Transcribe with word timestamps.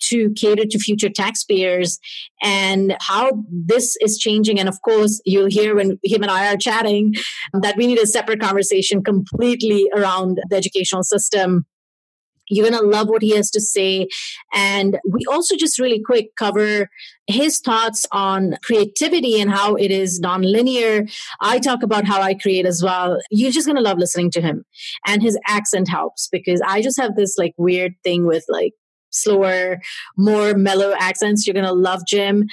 to 0.00 0.30
cater 0.34 0.64
to 0.64 0.78
future 0.78 1.08
taxpayers 1.08 1.98
and 2.42 2.96
how 3.00 3.44
this 3.50 3.96
is 4.00 4.18
changing. 4.18 4.58
And 4.58 4.68
of 4.68 4.80
course, 4.82 5.20
you'll 5.24 5.50
hear 5.50 5.76
when 5.76 5.98
him 6.04 6.22
and 6.22 6.30
I 6.30 6.52
are 6.52 6.56
chatting 6.56 7.14
that 7.52 7.76
we 7.76 7.86
need 7.86 7.98
a 7.98 8.06
separate 8.06 8.40
conversation 8.40 9.02
completely 9.02 9.88
around 9.94 10.38
the 10.48 10.56
educational 10.56 11.02
system. 11.02 11.66
You're 12.48 12.68
going 12.68 12.80
to 12.80 12.88
love 12.88 13.08
what 13.08 13.22
he 13.22 13.34
has 13.34 13.50
to 13.50 13.60
say. 13.60 14.06
And 14.52 14.98
we 15.10 15.24
also 15.28 15.56
just 15.56 15.80
really 15.80 16.00
quick 16.00 16.28
cover 16.38 16.88
his 17.26 17.58
thoughts 17.58 18.06
on 18.12 18.56
creativity 18.62 19.40
and 19.40 19.50
how 19.50 19.74
it 19.74 19.90
is 19.90 20.20
nonlinear. 20.20 21.10
I 21.40 21.58
talk 21.58 21.82
about 21.82 22.04
how 22.04 22.22
I 22.22 22.34
create 22.34 22.64
as 22.64 22.82
well. 22.82 23.18
You're 23.30 23.50
just 23.50 23.66
going 23.66 23.76
to 23.76 23.82
love 23.82 23.98
listening 23.98 24.30
to 24.32 24.40
him. 24.40 24.64
And 25.06 25.22
his 25.22 25.36
accent 25.48 25.88
helps 25.88 26.28
because 26.30 26.60
I 26.64 26.82
just 26.82 27.00
have 27.00 27.16
this 27.16 27.36
like 27.36 27.54
weird 27.56 27.94
thing 28.04 28.26
with 28.26 28.44
like 28.48 28.74
slower, 29.22 29.78
more 30.16 30.54
mellow 30.54 30.94
accents. 30.98 31.46
You're 31.46 31.54
going 31.54 31.66
to 31.66 31.72
love 31.72 32.02
Jim. 32.06 32.44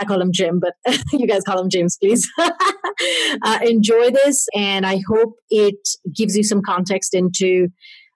I 0.00 0.04
call 0.04 0.20
him 0.20 0.32
Jim, 0.32 0.60
but 0.60 0.74
you 1.12 1.26
guys 1.26 1.42
call 1.42 1.60
him 1.60 1.68
James, 1.68 1.96
please. 1.96 2.28
uh, 2.38 3.58
enjoy 3.62 4.10
this, 4.10 4.48
and 4.54 4.86
I 4.86 5.00
hope 5.08 5.36
it 5.50 5.88
gives 6.14 6.36
you 6.36 6.42
some 6.42 6.62
context 6.62 7.14
into 7.14 7.68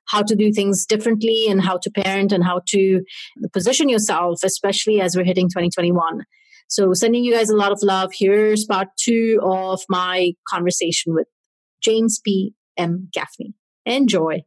how 0.06 0.22
to 0.22 0.36
do 0.36 0.52
things 0.52 0.86
differently 0.86 1.46
and 1.48 1.60
how 1.60 1.78
to 1.78 1.90
parent 1.90 2.32
and 2.32 2.44
how 2.44 2.60
to 2.68 3.02
position 3.52 3.88
yourself, 3.88 4.40
especially 4.44 5.00
as 5.00 5.16
we're 5.16 5.24
hitting 5.24 5.48
2021. 5.48 6.24
So, 6.68 6.92
sending 6.94 7.24
you 7.24 7.32
guys 7.32 7.48
a 7.48 7.56
lot 7.56 7.72
of 7.72 7.78
love. 7.82 8.10
Here's 8.12 8.64
part 8.64 8.88
two 8.98 9.38
of 9.42 9.82
my 9.88 10.32
conversation 10.48 11.14
with 11.14 11.28
James 11.80 12.20
P. 12.24 12.54
M. 12.76 13.08
Gaffney. 13.12 13.54
Enjoy. 13.84 14.42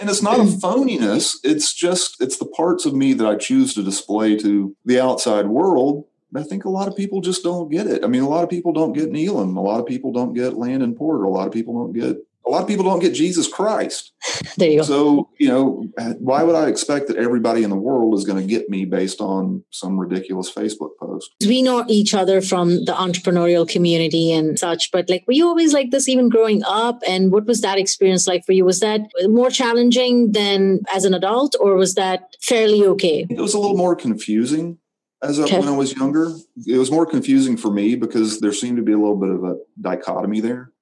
And 0.00 0.08
it's 0.08 0.22
not 0.22 0.38
a 0.38 0.44
phoniness. 0.44 1.36
It's 1.42 1.74
just, 1.74 2.20
it's 2.20 2.38
the 2.38 2.46
parts 2.46 2.86
of 2.86 2.94
me 2.94 3.14
that 3.14 3.26
I 3.26 3.34
choose 3.34 3.74
to 3.74 3.82
display 3.82 4.36
to 4.36 4.76
the 4.84 5.00
outside 5.00 5.48
world. 5.48 6.04
I 6.36 6.42
think 6.42 6.64
a 6.64 6.70
lot 6.70 6.88
of 6.88 6.96
people 6.96 7.20
just 7.20 7.42
don't 7.42 7.70
get 7.70 7.86
it. 7.86 8.04
I 8.04 8.06
mean, 8.06 8.22
a 8.22 8.28
lot 8.28 8.44
of 8.44 8.50
people 8.50 8.72
don't 8.72 8.92
get 8.92 9.10
Neelam. 9.10 9.56
A 9.56 9.60
lot 9.60 9.80
of 9.80 9.86
people 9.86 10.12
don't 10.12 10.34
get 10.34 10.54
Landon 10.54 10.94
Porter. 10.94 11.24
A 11.24 11.30
lot 11.30 11.46
of 11.46 11.52
people 11.52 11.74
don't 11.74 11.92
get 11.92 12.16
a 12.48 12.50
lot 12.50 12.62
of 12.62 12.68
people 12.68 12.84
don't 12.84 13.00
get 13.00 13.12
Jesus 13.14 13.46
Christ. 13.46 14.12
There 14.56 14.70
you 14.70 14.78
go. 14.78 14.82
So, 14.82 15.30
you 15.38 15.48
know, 15.48 15.84
why 16.18 16.42
would 16.42 16.56
I 16.56 16.66
expect 16.66 17.06
that 17.08 17.16
everybody 17.16 17.62
in 17.62 17.70
the 17.70 17.76
world 17.76 18.14
is 18.18 18.24
going 18.24 18.40
to 18.40 18.46
get 18.46 18.68
me 18.68 18.84
based 18.84 19.20
on 19.20 19.62
some 19.70 19.98
ridiculous 19.98 20.52
Facebook 20.52 20.90
post? 20.98 21.30
We 21.46 21.62
know 21.62 21.84
each 21.86 22.12
other 22.12 22.40
from 22.40 22.84
the 22.84 22.92
entrepreneurial 22.92 23.68
community 23.68 24.32
and 24.32 24.58
such, 24.58 24.90
but 24.90 25.08
like, 25.08 25.24
were 25.28 25.34
you 25.34 25.46
always 25.46 25.72
like 25.72 25.92
this 25.92 26.08
even 26.08 26.28
growing 26.28 26.62
up? 26.66 27.02
And 27.06 27.30
what 27.30 27.46
was 27.46 27.60
that 27.60 27.78
experience 27.78 28.26
like 28.26 28.44
for 28.44 28.52
you? 28.52 28.64
Was 28.64 28.80
that 28.80 29.02
more 29.26 29.50
challenging 29.50 30.32
than 30.32 30.80
as 30.92 31.04
an 31.04 31.14
adult, 31.14 31.54
or 31.60 31.76
was 31.76 31.94
that 31.94 32.34
fairly 32.40 32.84
okay? 32.84 33.26
It 33.30 33.38
was 33.38 33.54
a 33.54 33.60
little 33.60 33.76
more 33.76 33.94
confusing 33.94 34.78
as 35.22 35.38
okay. 35.38 35.58
when 35.58 35.68
I 35.68 35.76
was 35.76 35.94
younger. 35.94 36.32
It 36.66 36.78
was 36.78 36.90
more 36.90 37.06
confusing 37.06 37.56
for 37.56 37.70
me 37.70 37.94
because 37.94 38.40
there 38.40 38.52
seemed 38.52 38.78
to 38.78 38.82
be 38.82 38.92
a 38.92 38.98
little 38.98 39.16
bit 39.16 39.30
of 39.30 39.44
a 39.44 39.56
dichotomy 39.80 40.40
there. 40.40 40.72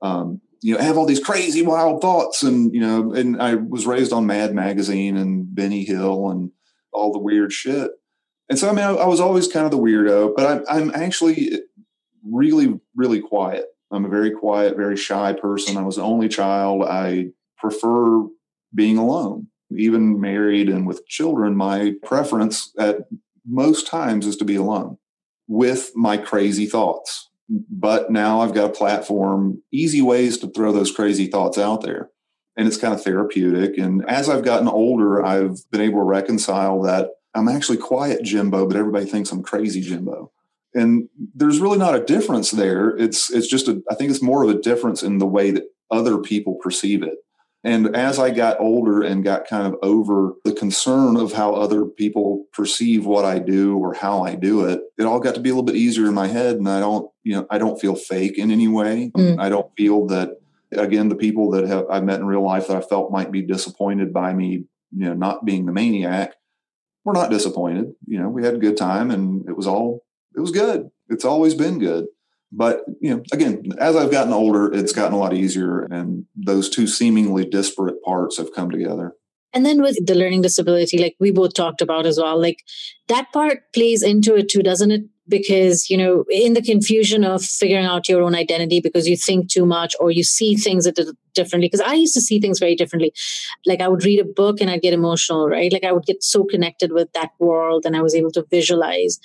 Um, 0.00 0.40
you 0.62 0.74
know, 0.74 0.80
have 0.80 0.96
all 0.96 1.06
these 1.06 1.22
crazy 1.22 1.62
wild 1.62 2.00
thoughts. 2.00 2.42
And, 2.42 2.72
you 2.72 2.80
know, 2.80 3.12
and 3.12 3.40
I 3.42 3.56
was 3.56 3.86
raised 3.86 4.12
on 4.12 4.26
Mad 4.26 4.54
Magazine 4.54 5.16
and 5.16 5.52
Benny 5.54 5.84
Hill 5.84 6.30
and 6.30 6.52
all 6.92 7.12
the 7.12 7.18
weird 7.18 7.52
shit. 7.52 7.90
And 8.48 8.58
so, 8.58 8.68
I 8.68 8.72
mean, 8.72 8.84
I, 8.84 8.92
I 8.92 9.06
was 9.06 9.20
always 9.20 9.48
kind 9.48 9.64
of 9.64 9.72
the 9.72 9.78
weirdo, 9.78 10.34
but 10.36 10.64
I, 10.68 10.78
I'm 10.78 10.92
actually 10.94 11.60
really, 12.24 12.80
really 12.94 13.20
quiet. 13.20 13.66
I'm 13.90 14.04
a 14.04 14.10
very 14.10 14.30
quiet, 14.30 14.76
very 14.76 14.96
shy 14.96 15.32
person. 15.32 15.76
I 15.76 15.82
was 15.82 15.96
the 15.96 16.02
only 16.02 16.28
child. 16.28 16.84
I 16.84 17.30
prefer 17.58 18.26
being 18.74 18.98
alone. 18.98 19.48
Even 19.76 20.20
married 20.20 20.68
and 20.68 20.86
with 20.86 21.06
children, 21.06 21.56
my 21.56 21.94
preference 22.04 22.72
at 22.78 22.98
most 23.46 23.86
times 23.86 24.26
is 24.26 24.36
to 24.36 24.44
be 24.44 24.54
alone 24.54 24.98
with 25.48 25.92
my 25.94 26.16
crazy 26.16 26.66
thoughts 26.66 27.30
but 27.48 28.10
now 28.10 28.40
I've 28.40 28.54
got 28.54 28.70
a 28.70 28.72
platform, 28.72 29.62
easy 29.72 30.00
ways 30.00 30.38
to 30.38 30.48
throw 30.48 30.72
those 30.72 30.92
crazy 30.92 31.26
thoughts 31.26 31.58
out 31.58 31.82
there. 31.82 32.10
And 32.56 32.68
it's 32.68 32.76
kind 32.76 32.92
of 32.92 33.02
therapeutic. 33.02 33.78
And 33.78 34.04
as 34.08 34.28
I've 34.28 34.44
gotten 34.44 34.68
older, 34.68 35.24
I've 35.24 35.58
been 35.70 35.80
able 35.80 36.00
to 36.00 36.04
reconcile 36.04 36.82
that 36.82 37.10
I'm 37.34 37.48
actually 37.48 37.78
quiet 37.78 38.22
Jimbo, 38.22 38.66
but 38.66 38.76
everybody 38.76 39.06
thinks 39.06 39.32
I'm 39.32 39.42
crazy 39.42 39.80
Jimbo. 39.80 40.32
And 40.74 41.08
there's 41.34 41.60
really 41.60 41.78
not 41.78 41.94
a 41.94 42.04
difference 42.04 42.50
there. 42.50 42.96
It's 42.96 43.30
it's 43.30 43.46
just 43.46 43.68
a 43.68 43.82
I 43.90 43.94
think 43.94 44.10
it's 44.10 44.22
more 44.22 44.42
of 44.42 44.50
a 44.50 44.60
difference 44.60 45.02
in 45.02 45.18
the 45.18 45.26
way 45.26 45.50
that 45.50 45.64
other 45.90 46.18
people 46.18 46.58
perceive 46.62 47.02
it. 47.02 47.18
And 47.64 47.94
as 47.94 48.18
I 48.18 48.30
got 48.30 48.60
older 48.60 49.02
and 49.02 49.22
got 49.22 49.46
kind 49.46 49.66
of 49.66 49.76
over 49.82 50.32
the 50.44 50.52
concern 50.52 51.16
of 51.16 51.32
how 51.32 51.54
other 51.54 51.84
people 51.84 52.46
perceive 52.52 53.06
what 53.06 53.24
I 53.24 53.38
do 53.38 53.78
or 53.78 53.94
how 53.94 54.24
I 54.24 54.34
do 54.34 54.66
it, 54.66 54.80
it 54.98 55.04
all 55.04 55.20
got 55.20 55.36
to 55.36 55.40
be 55.40 55.50
a 55.50 55.52
little 55.52 55.64
bit 55.64 55.76
easier 55.76 56.06
in 56.06 56.14
my 56.14 56.26
head. 56.26 56.56
And 56.56 56.68
I 56.68 56.80
don't, 56.80 57.08
you 57.22 57.36
know, 57.36 57.46
I 57.50 57.58
don't 57.58 57.80
feel 57.80 57.94
fake 57.94 58.36
in 58.36 58.50
any 58.50 58.66
way. 58.66 59.12
Mm. 59.16 59.38
I 59.38 59.48
don't 59.48 59.70
feel 59.76 60.06
that, 60.08 60.40
again, 60.72 61.08
the 61.08 61.14
people 61.14 61.52
that 61.52 61.68
have 61.68 61.86
I've 61.88 62.02
met 62.04 62.18
in 62.18 62.26
real 62.26 62.44
life 62.44 62.66
that 62.66 62.76
I 62.76 62.80
felt 62.80 63.12
might 63.12 63.30
be 63.30 63.42
disappointed 63.42 64.12
by 64.12 64.34
me, 64.34 64.64
you 64.90 65.06
know, 65.06 65.14
not 65.14 65.44
being 65.44 65.66
the 65.66 65.72
maniac, 65.72 66.34
we're 67.04 67.12
not 67.12 67.30
disappointed. 67.30 67.94
You 68.08 68.18
know, 68.18 68.28
we 68.28 68.44
had 68.44 68.54
a 68.54 68.58
good 68.58 68.76
time 68.76 69.12
and 69.12 69.48
it 69.48 69.56
was 69.56 69.68
all, 69.68 70.04
it 70.36 70.40
was 70.40 70.50
good. 70.50 70.90
It's 71.08 71.24
always 71.24 71.54
been 71.54 71.78
good. 71.78 72.06
But 72.52 72.82
you 73.00 73.16
know, 73.16 73.22
again, 73.32 73.64
as 73.78 73.96
I've 73.96 74.10
gotten 74.10 74.32
older, 74.32 74.72
it's 74.72 74.92
gotten 74.92 75.14
a 75.14 75.18
lot 75.18 75.32
easier, 75.32 75.84
and 75.84 76.26
those 76.36 76.68
two 76.68 76.86
seemingly 76.86 77.46
disparate 77.46 78.02
parts 78.02 78.36
have 78.36 78.52
come 78.54 78.70
together. 78.70 79.14
And 79.54 79.66
then 79.66 79.82
with 79.82 79.98
the 80.06 80.14
learning 80.14 80.42
disability, 80.42 80.98
like 80.98 81.14
we 81.20 81.30
both 81.30 81.54
talked 81.54 81.82
about 81.82 82.06
as 82.06 82.18
well, 82.18 82.40
like 82.40 82.58
that 83.08 83.32
part 83.32 83.72
plays 83.74 84.02
into 84.02 84.34
it 84.34 84.48
too, 84.48 84.62
doesn't 84.62 84.90
it? 84.90 85.02
Because, 85.28 85.88
you 85.88 85.96
know, 85.96 86.24
in 86.30 86.54
the 86.54 86.62
confusion 86.62 87.22
of 87.22 87.44
figuring 87.44 87.84
out 87.84 88.08
your 88.08 88.22
own 88.22 88.34
identity 88.34 88.80
because 88.80 89.06
you 89.06 89.16
think 89.16 89.50
too 89.50 89.66
much 89.66 89.94
or 90.00 90.10
you 90.10 90.24
see 90.24 90.56
things 90.56 90.84
that 90.84 90.96
differently 91.34 91.68
because 91.68 91.80
I 91.80 91.94
used 91.94 92.14
to 92.14 92.20
see 92.20 92.40
things 92.40 92.58
very 92.58 92.74
differently. 92.74 93.12
Like 93.66 93.80
I 93.80 93.88
would 93.88 94.04
read 94.04 94.20
a 94.20 94.24
book 94.24 94.60
and 94.60 94.70
I'd 94.70 94.82
get 94.82 94.92
emotional, 94.92 95.48
right? 95.48 95.72
Like 95.72 95.84
I 95.84 95.92
would 95.92 96.04
get 96.04 96.22
so 96.22 96.44
connected 96.44 96.92
with 96.92 97.12
that 97.12 97.30
world 97.38 97.84
and 97.84 97.96
I 97.96 98.02
was 98.02 98.14
able 98.14 98.30
to 98.32 98.46
visualize. 98.50 99.18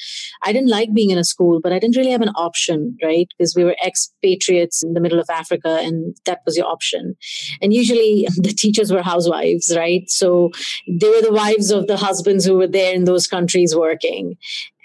I 0.43 0.53
didn't 0.53 0.69
like 0.69 0.93
being 0.93 1.11
in 1.11 1.17
a 1.17 1.23
school, 1.23 1.59
but 1.61 1.73
I 1.73 1.79
didn't 1.79 1.97
really 1.97 2.11
have 2.11 2.21
an 2.21 2.29
option, 2.35 2.97
right? 3.03 3.27
Because 3.37 3.55
we 3.55 3.63
were 3.63 3.75
expatriates 3.85 4.83
in 4.83 4.93
the 4.93 5.01
middle 5.01 5.19
of 5.19 5.29
Africa 5.29 5.79
and 5.81 6.15
that 6.25 6.41
was 6.45 6.57
your 6.57 6.67
option. 6.67 7.15
And 7.61 7.73
usually 7.73 8.27
the 8.37 8.53
teachers 8.53 8.91
were 8.91 9.01
housewives, 9.01 9.73
right? 9.75 10.09
So 10.09 10.51
they 10.87 11.09
were 11.09 11.21
the 11.21 11.33
wives 11.33 11.71
of 11.71 11.87
the 11.87 11.97
husbands 11.97 12.45
who 12.45 12.57
were 12.57 12.67
there 12.67 12.93
in 12.93 13.05
those 13.05 13.27
countries 13.27 13.75
working. 13.75 14.35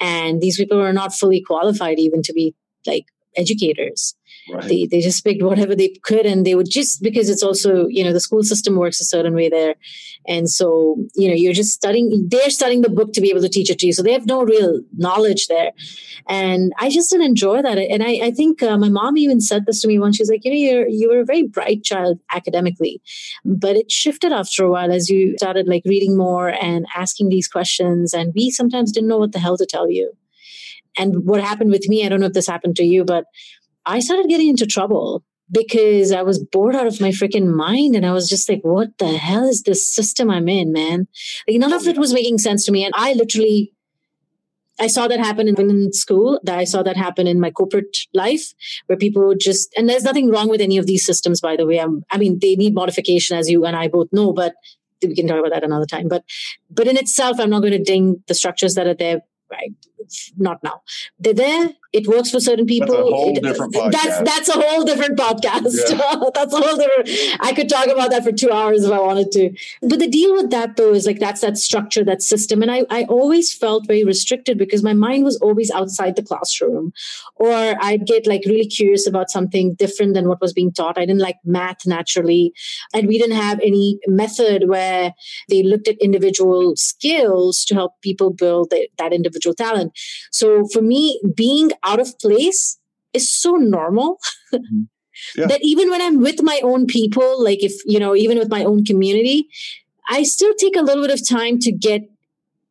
And 0.00 0.40
these 0.40 0.56
people 0.56 0.78
were 0.78 0.92
not 0.92 1.14
fully 1.14 1.42
qualified 1.46 1.98
even 1.98 2.22
to 2.22 2.32
be 2.32 2.54
like 2.86 3.04
educators. 3.36 4.14
Right. 4.50 4.68
They, 4.68 4.86
they 4.86 5.00
just 5.00 5.24
picked 5.24 5.42
whatever 5.42 5.76
they 5.76 5.94
could 6.02 6.26
and 6.26 6.44
they 6.44 6.56
would 6.56 6.68
just 6.68 7.00
because 7.00 7.30
it's 7.30 7.44
also 7.44 7.86
you 7.86 8.02
know 8.02 8.12
the 8.12 8.20
school 8.20 8.42
system 8.42 8.76
works 8.76 9.00
a 9.00 9.04
certain 9.04 9.34
way 9.34 9.48
there. 9.48 9.76
And 10.26 10.50
so 10.50 10.96
you 11.14 11.28
know 11.28 11.34
you're 11.34 11.52
just 11.52 11.72
studying 11.72 12.26
they're 12.28 12.50
studying 12.50 12.82
the 12.82 12.88
book 12.88 13.12
to 13.12 13.20
be 13.20 13.30
able 13.30 13.40
to 13.42 13.48
teach 13.48 13.70
it 13.70 13.78
to 13.78 13.86
you. 13.86 13.92
So 13.92 14.02
they 14.02 14.12
have 14.12 14.26
no 14.26 14.42
real 14.42 14.80
knowledge 14.96 15.46
there. 15.46 15.70
And 16.28 16.72
i 16.78 16.90
just 16.90 17.10
didn't 17.10 17.26
enjoy 17.26 17.62
that. 17.62 17.78
And 17.78 18.02
i, 18.02 18.18
I 18.26 18.30
think 18.32 18.62
uh, 18.62 18.76
my 18.78 18.88
mom 18.88 19.16
even 19.16 19.40
said 19.40 19.64
this 19.66 19.80
to 19.82 19.88
me 19.88 20.00
once. 20.00 20.16
She's 20.16 20.30
like 20.30 20.44
you 20.44 20.50
know 20.50 20.58
you're 20.58 20.88
you 20.88 21.08
were 21.08 21.20
a 21.20 21.24
very 21.24 21.46
bright 21.46 21.84
child 21.84 22.18
academically 22.32 23.00
but 23.44 23.76
it 23.76 23.92
shifted 23.92 24.32
after 24.32 24.64
a 24.64 24.70
while 24.70 24.90
as 24.90 25.08
you 25.08 25.36
started 25.38 25.68
like 25.68 25.82
reading 25.86 26.16
more 26.16 26.48
and 26.48 26.84
asking 26.96 27.28
these 27.28 27.46
questions. 27.46 28.12
And 28.12 28.32
we 28.34 28.50
sometimes 28.50 28.90
didn't 28.90 29.08
know 29.08 29.18
what 29.18 29.32
the 29.32 29.38
hell 29.38 29.56
to 29.56 29.66
tell 29.66 29.88
you. 29.88 30.12
And 30.98 31.24
what 31.24 31.42
happened 31.42 31.70
with 31.70 31.88
me 31.88 32.04
i 32.04 32.08
don't 32.08 32.20
know 32.20 32.26
if 32.26 32.32
this 32.32 32.48
happened 32.48 32.76
to 32.76 32.84
you 32.84 33.04
but 33.04 33.24
I 33.84 34.00
started 34.00 34.28
getting 34.28 34.48
into 34.48 34.66
trouble 34.66 35.24
because 35.50 36.12
I 36.12 36.22
was 36.22 36.42
bored 36.42 36.74
out 36.74 36.86
of 36.86 37.00
my 37.00 37.10
freaking 37.10 37.54
mind. 37.54 37.94
And 37.94 38.06
I 38.06 38.12
was 38.12 38.28
just 38.28 38.48
like, 38.48 38.62
what 38.62 38.96
the 38.98 39.16
hell 39.18 39.46
is 39.46 39.62
this 39.62 39.92
system 39.92 40.30
I'm 40.30 40.48
in, 40.48 40.72
man? 40.72 41.06
Like, 41.46 41.58
none 41.58 41.72
of 41.72 41.86
it 41.86 41.98
was 41.98 42.14
making 42.14 42.38
sense 42.38 42.64
to 42.66 42.72
me. 42.72 42.84
And 42.84 42.94
I 42.96 43.12
literally, 43.12 43.74
I 44.80 44.86
saw 44.86 45.08
that 45.08 45.20
happen 45.20 45.48
in, 45.48 45.60
in 45.60 45.92
school. 45.92 46.40
That 46.44 46.58
I 46.58 46.64
saw 46.64 46.82
that 46.82 46.96
happen 46.96 47.26
in 47.26 47.38
my 47.38 47.50
corporate 47.50 47.96
life, 48.14 48.54
where 48.86 48.96
people 48.96 49.34
just, 49.38 49.72
and 49.76 49.88
there's 49.88 50.04
nothing 50.04 50.30
wrong 50.30 50.48
with 50.48 50.62
any 50.62 50.78
of 50.78 50.86
these 50.86 51.04
systems, 51.04 51.40
by 51.40 51.56
the 51.56 51.66
way. 51.66 51.78
I'm, 51.78 52.02
I 52.10 52.16
mean, 52.16 52.38
they 52.40 52.56
need 52.56 52.74
modification, 52.74 53.36
as 53.36 53.50
you 53.50 53.66
and 53.66 53.76
I 53.76 53.88
both 53.88 54.08
know, 54.10 54.32
but 54.32 54.54
we 55.02 55.14
can 55.14 55.26
talk 55.26 55.38
about 55.38 55.52
that 55.52 55.64
another 55.64 55.86
time. 55.86 56.08
But, 56.08 56.24
but 56.70 56.86
in 56.86 56.96
itself, 56.96 57.38
I'm 57.38 57.50
not 57.50 57.60
going 57.60 57.72
to 57.72 57.82
ding 57.82 58.22
the 58.26 58.34
structures 58.34 58.74
that 58.74 58.86
are 58.86 58.94
there. 58.94 59.20
Right, 59.50 59.74
not 60.38 60.62
now. 60.62 60.80
They're 61.18 61.34
there 61.34 61.74
it 61.92 62.06
works 62.06 62.30
for 62.30 62.40
certain 62.40 62.66
people. 62.66 62.88
That's 62.88 62.98
a 62.98 63.14
whole 63.14 63.36
it, 63.36 63.42
different 63.42 63.74
podcast. 63.74 63.92
That's 63.92 64.30
that's 64.30 64.48
a 64.48 64.60
whole 64.60 64.84
different 64.84 65.18
podcast. 65.18 65.90
Yeah. 65.90 66.30
that's 66.34 66.54
a 66.54 66.60
whole 66.60 66.76
different. 66.76 67.36
I 67.40 67.52
could 67.52 67.68
talk 67.68 67.86
about 67.86 68.10
that 68.10 68.24
for 68.24 68.32
two 68.32 68.50
hours 68.50 68.84
if 68.84 68.90
I 68.90 68.98
wanted 68.98 69.30
to. 69.32 69.54
But 69.82 69.98
the 69.98 70.08
deal 70.08 70.32
with 70.32 70.50
that 70.50 70.76
though 70.76 70.94
is 70.94 71.06
like 71.06 71.18
that's 71.18 71.42
that 71.42 71.58
structure, 71.58 72.04
that 72.04 72.22
system, 72.22 72.62
and 72.62 72.70
I 72.70 72.84
I 72.88 73.04
always 73.04 73.52
felt 73.52 73.86
very 73.86 74.04
restricted 74.04 74.56
because 74.56 74.82
my 74.82 74.94
mind 74.94 75.24
was 75.24 75.36
always 75.36 75.70
outside 75.70 76.16
the 76.16 76.22
classroom, 76.22 76.92
or 77.36 77.76
I'd 77.80 78.06
get 78.06 78.26
like 78.26 78.42
really 78.46 78.66
curious 78.66 79.06
about 79.06 79.30
something 79.30 79.74
different 79.74 80.14
than 80.14 80.28
what 80.28 80.40
was 80.40 80.52
being 80.52 80.72
taught. 80.72 80.96
I 80.96 81.04
didn't 81.04 81.20
like 81.20 81.36
math 81.44 81.86
naturally, 81.86 82.54
and 82.94 83.06
we 83.06 83.18
didn't 83.18 83.36
have 83.36 83.60
any 83.60 83.98
method 84.06 84.68
where 84.68 85.12
they 85.50 85.62
looked 85.62 85.88
at 85.88 85.96
individual 85.98 86.74
skills 86.76 87.64
to 87.66 87.74
help 87.74 88.00
people 88.00 88.30
build 88.30 88.70
the, 88.70 88.88
that 88.98 89.12
individual 89.12 89.54
talent. 89.54 89.92
So 90.30 90.66
for 90.72 90.80
me, 90.80 91.20
being 91.36 91.70
out 91.84 92.00
of 92.00 92.18
place 92.18 92.78
is 93.12 93.30
so 93.30 93.56
normal 93.56 94.18
mm-hmm. 94.54 94.82
yeah. 95.36 95.46
that 95.46 95.60
even 95.62 95.90
when 95.90 96.00
I'm 96.00 96.20
with 96.20 96.42
my 96.42 96.60
own 96.62 96.86
people, 96.86 97.42
like 97.42 97.62
if, 97.62 97.72
you 97.84 97.98
know, 97.98 98.14
even 98.14 98.38
with 98.38 98.50
my 98.50 98.64
own 98.64 98.84
community, 98.84 99.48
I 100.08 100.22
still 100.22 100.54
take 100.54 100.76
a 100.76 100.82
little 100.82 101.02
bit 101.02 101.12
of 101.12 101.26
time 101.26 101.58
to 101.60 101.72
get 101.72 102.02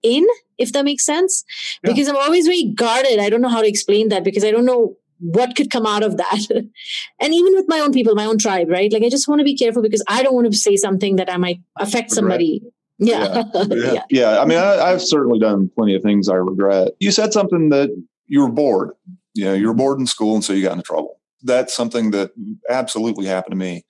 in, 0.03 0.25
if 0.57 0.73
that 0.73 0.85
makes 0.85 1.05
sense. 1.05 1.43
Yeah. 1.83 1.91
Because 1.91 2.07
I'm 2.07 2.17
always 2.17 2.45
very 2.45 2.65
guarded. 2.65 3.19
I 3.19 3.29
don't 3.29 3.41
know 3.41 3.49
how 3.49 3.61
to 3.61 3.67
explain 3.67 4.09
that 4.09 4.23
because 4.23 4.43
I 4.43 4.51
don't 4.51 4.65
know 4.65 4.97
what 5.19 5.55
could 5.55 5.69
come 5.69 5.85
out 5.85 6.03
of 6.03 6.17
that. 6.17 6.47
and 7.19 7.33
even 7.33 7.53
with 7.53 7.65
my 7.67 7.79
own 7.79 7.91
people, 7.93 8.15
my 8.15 8.25
own 8.25 8.37
tribe, 8.37 8.69
right? 8.69 8.91
Like 8.91 9.03
I 9.03 9.09
just 9.09 9.27
want 9.27 9.39
to 9.39 9.45
be 9.45 9.55
careful 9.55 9.81
because 9.81 10.03
I 10.07 10.23
don't 10.23 10.33
want 10.33 10.51
to 10.51 10.57
say 10.57 10.75
something 10.75 11.17
that 11.17 11.31
I 11.31 11.37
might 11.37 11.61
affect 11.77 12.11
somebody. 12.11 12.61
Yeah. 12.97 13.43
Yeah. 13.53 13.63
yeah. 13.69 14.03
yeah. 14.09 14.39
I 14.39 14.45
mean, 14.45 14.57
I, 14.57 14.89
have 14.89 15.01
certainly 15.01 15.39
done 15.39 15.71
plenty 15.75 15.95
of 15.95 16.03
things 16.03 16.29
I 16.29 16.35
regret. 16.35 16.89
You 16.99 17.11
said 17.11 17.33
something 17.33 17.69
that 17.69 17.89
you 18.31 18.39
were 18.39 18.49
bored. 18.49 18.91
You 19.33 19.45
know, 19.45 19.53
you 19.53 19.67
were 19.67 19.73
bored 19.73 19.99
in 19.99 20.07
school, 20.07 20.35
and 20.35 20.43
so 20.43 20.53
you 20.53 20.63
got 20.63 20.71
into 20.71 20.83
trouble. 20.83 21.19
That's 21.43 21.75
something 21.75 22.11
that 22.11 22.31
absolutely 22.69 23.25
happened 23.25 23.51
to 23.51 23.57
me. 23.57 23.83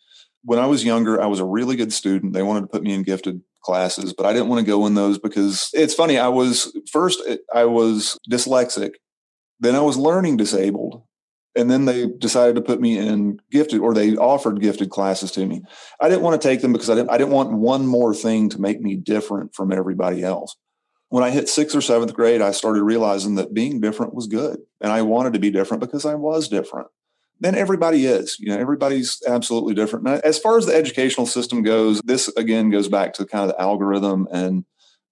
When 0.43 0.57
I 0.57 0.65
was 0.65 0.83
younger, 0.83 1.21
I 1.21 1.27
was 1.27 1.39
a 1.39 1.45
really 1.45 1.75
good 1.75 1.93
student. 1.93 2.33
They 2.33 2.41
wanted 2.41 2.61
to 2.61 2.67
put 2.67 2.81
me 2.81 2.93
in 2.93 3.03
gifted 3.03 3.41
classes, 3.63 4.13
but 4.13 4.25
I 4.25 4.33
didn't 4.33 4.47
want 4.47 4.59
to 4.59 4.69
go 4.69 4.88
in 4.88 4.95
those 4.95 5.19
because 5.19 5.69
it's 5.73 5.93
funny. 5.93 6.17
I 6.17 6.27
was 6.27 6.75
first, 6.91 7.21
I 7.53 7.65
was 7.65 8.19
dyslexic, 8.29 8.93
then 9.59 9.75
I 9.75 9.81
was 9.81 9.95
learning 9.95 10.38
disabled, 10.38 11.03
and 11.55 11.69
then 11.69 11.85
they 11.85 12.07
decided 12.07 12.55
to 12.55 12.63
put 12.63 12.81
me 12.81 12.97
in 12.97 13.38
gifted 13.51 13.79
or 13.79 13.93
they 13.93 14.15
offered 14.15 14.59
gifted 14.59 14.89
classes 14.89 15.31
to 15.31 15.45
me 15.45 15.61
i 15.99 16.07
didn't 16.07 16.21
want 16.21 16.41
to 16.41 16.47
take 16.47 16.61
them 16.61 16.71
because 16.71 16.89
i 16.89 16.95
didn't, 16.95 17.09
I 17.11 17.17
didn't 17.17 17.33
want 17.33 17.51
one 17.51 17.85
more 17.85 18.15
thing 18.15 18.47
to 18.49 18.61
make 18.61 18.79
me 18.79 18.95
different 18.95 19.53
from 19.53 19.73
everybody 19.73 20.23
else 20.23 20.55
when 21.12 21.25
I 21.25 21.30
hit 21.30 21.50
sixth 21.50 21.75
or 21.75 21.81
seventh 21.81 22.13
grade, 22.13 22.42
I 22.42 22.52
started 22.52 22.84
realizing 22.84 23.36
that 23.36 23.54
being 23.54 23.81
different 23.81 24.13
was 24.13 24.28
good. 24.28 24.60
And 24.80 24.94
I 24.94 25.02
wanted 25.02 25.34
to 25.34 25.40
be 25.40 25.52
different 25.52 25.81
because 25.81 26.06
I 26.06 26.16
was 26.16 26.48
different. 26.48 26.88
Then 27.42 27.54
everybody 27.54 28.06
is, 28.06 28.38
you 28.40 28.50
know, 28.50 28.58
everybody's 28.58 29.22
absolutely 29.28 29.74
different. 29.74 30.06
Now, 30.06 30.22
as 30.24 30.40
far 30.40 30.58
as 30.58 30.68
the 30.68 30.74
educational 30.74 31.25
system 31.25 31.63
goes, 31.63 32.00
this 32.06 32.30
again 32.38 32.69
goes 32.69 32.88
back 32.88 33.12
to 33.16 33.25
kind 33.25 33.44
of 33.44 33.50
the 33.50 33.62
algorithm 33.62 34.25
and 34.31 34.63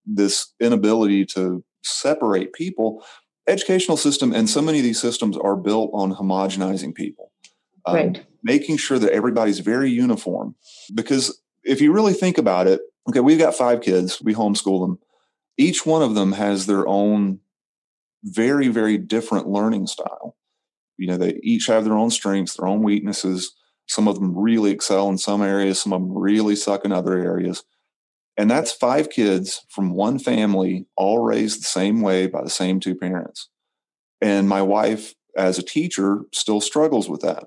this 0.05 0.53
inability 0.61 1.25
to 1.33 1.65
separate 1.83 2.53
people. 2.53 3.03
Educational 3.45 3.97
system 3.97 4.33
and 4.33 4.49
so 4.49 4.61
many 4.61 4.77
of 4.77 4.85
these 4.85 5.01
systems 5.01 5.35
are 5.35 5.57
built 5.57 5.91
on 5.93 6.15
homogenizing 6.15 6.95
people, 6.95 7.33
um, 7.85 7.95
right. 7.95 8.25
making 8.41 8.77
sure 8.77 8.99
that 8.99 9.11
everybody's 9.11 9.59
very 9.59 9.91
uniform. 9.91 10.55
Because 10.95 11.41
if 11.65 11.81
you 11.81 11.91
really 11.91 12.13
think 12.13 12.37
about 12.37 12.67
it, 12.67 12.79
okay, 13.09 13.19
we've 13.19 13.37
got 13.37 13.53
five 13.53 13.81
kids, 13.81 14.21
we 14.21 14.33
homeschool 14.33 14.87
them 14.87 14.99
each 15.59 15.85
one 15.85 16.01
of 16.01 16.15
them 16.15 16.31
has 16.31 16.65
their 16.65 16.87
own 16.87 17.39
very, 18.23 18.69
very 18.69 18.97
different 18.97 19.47
learning 19.47 19.87
style. 19.87 20.37
You 20.97 21.07
know, 21.07 21.17
they 21.17 21.39
each 21.43 21.67
have 21.67 21.83
their 21.83 21.97
own 21.97 22.11
strengths, 22.11 22.55
their 22.55 22.67
own 22.67 22.81
weaknesses. 22.81 23.53
Some 23.85 24.07
of 24.07 24.15
them 24.15 24.37
really 24.37 24.71
excel 24.71 25.09
in 25.09 25.17
some 25.17 25.41
areas, 25.41 25.81
some 25.81 25.91
of 25.91 26.01
them 26.01 26.17
really 26.17 26.55
suck 26.55 26.85
in 26.85 26.93
other 26.93 27.17
areas. 27.17 27.63
And 28.37 28.49
that's 28.49 28.71
five 28.71 29.09
kids 29.09 29.65
from 29.69 29.93
one 29.93 30.17
family, 30.17 30.87
all 30.95 31.19
raised 31.19 31.59
the 31.59 31.65
same 31.65 32.01
way 32.01 32.27
by 32.27 32.41
the 32.41 32.49
same 32.49 32.79
two 32.79 32.95
parents. 32.95 33.49
And 34.21 34.47
my 34.47 34.61
wife, 34.61 35.13
as 35.35 35.59
a 35.59 35.63
teacher, 35.63 36.21
still 36.33 36.61
struggles 36.61 37.09
with 37.09 37.19
that. 37.21 37.45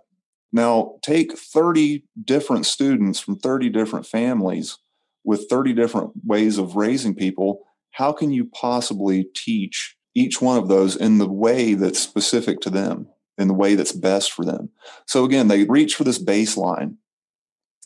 Now, 0.53 0.97
take 1.03 1.39
30 1.39 2.05
different 2.23 2.67
students 2.67 3.21
from 3.21 3.39
30 3.39 3.71
different 3.71 4.05
families 4.05 4.77
with 5.25 5.47
30 5.49 5.73
different 5.73 6.11
ways 6.27 6.59
of 6.59 6.77
raising 6.77 7.15
people 7.15 7.63
how 7.93 8.13
can 8.13 8.31
you 8.31 8.47
possibly 8.47 9.27
teach 9.35 9.97
each 10.15 10.43
one 10.43 10.59
of 10.59 10.69
those 10.69 10.97
in 10.97 11.19
the 11.19 11.29
way 11.29 11.75
that's 11.75 11.99
specific 11.99 12.61
to 12.61 12.71
them, 12.71 13.07
in 13.39 13.49
the 13.49 13.55
way 13.55 13.75
that's 13.75 13.93
best 13.93 14.33
for 14.33 14.45
them? 14.45 14.71
So 15.07 15.25
again, 15.25 15.49
they 15.49 15.65
reach 15.65 15.95
for 15.95 16.05
this 16.05 16.23
baseline, 16.23 16.97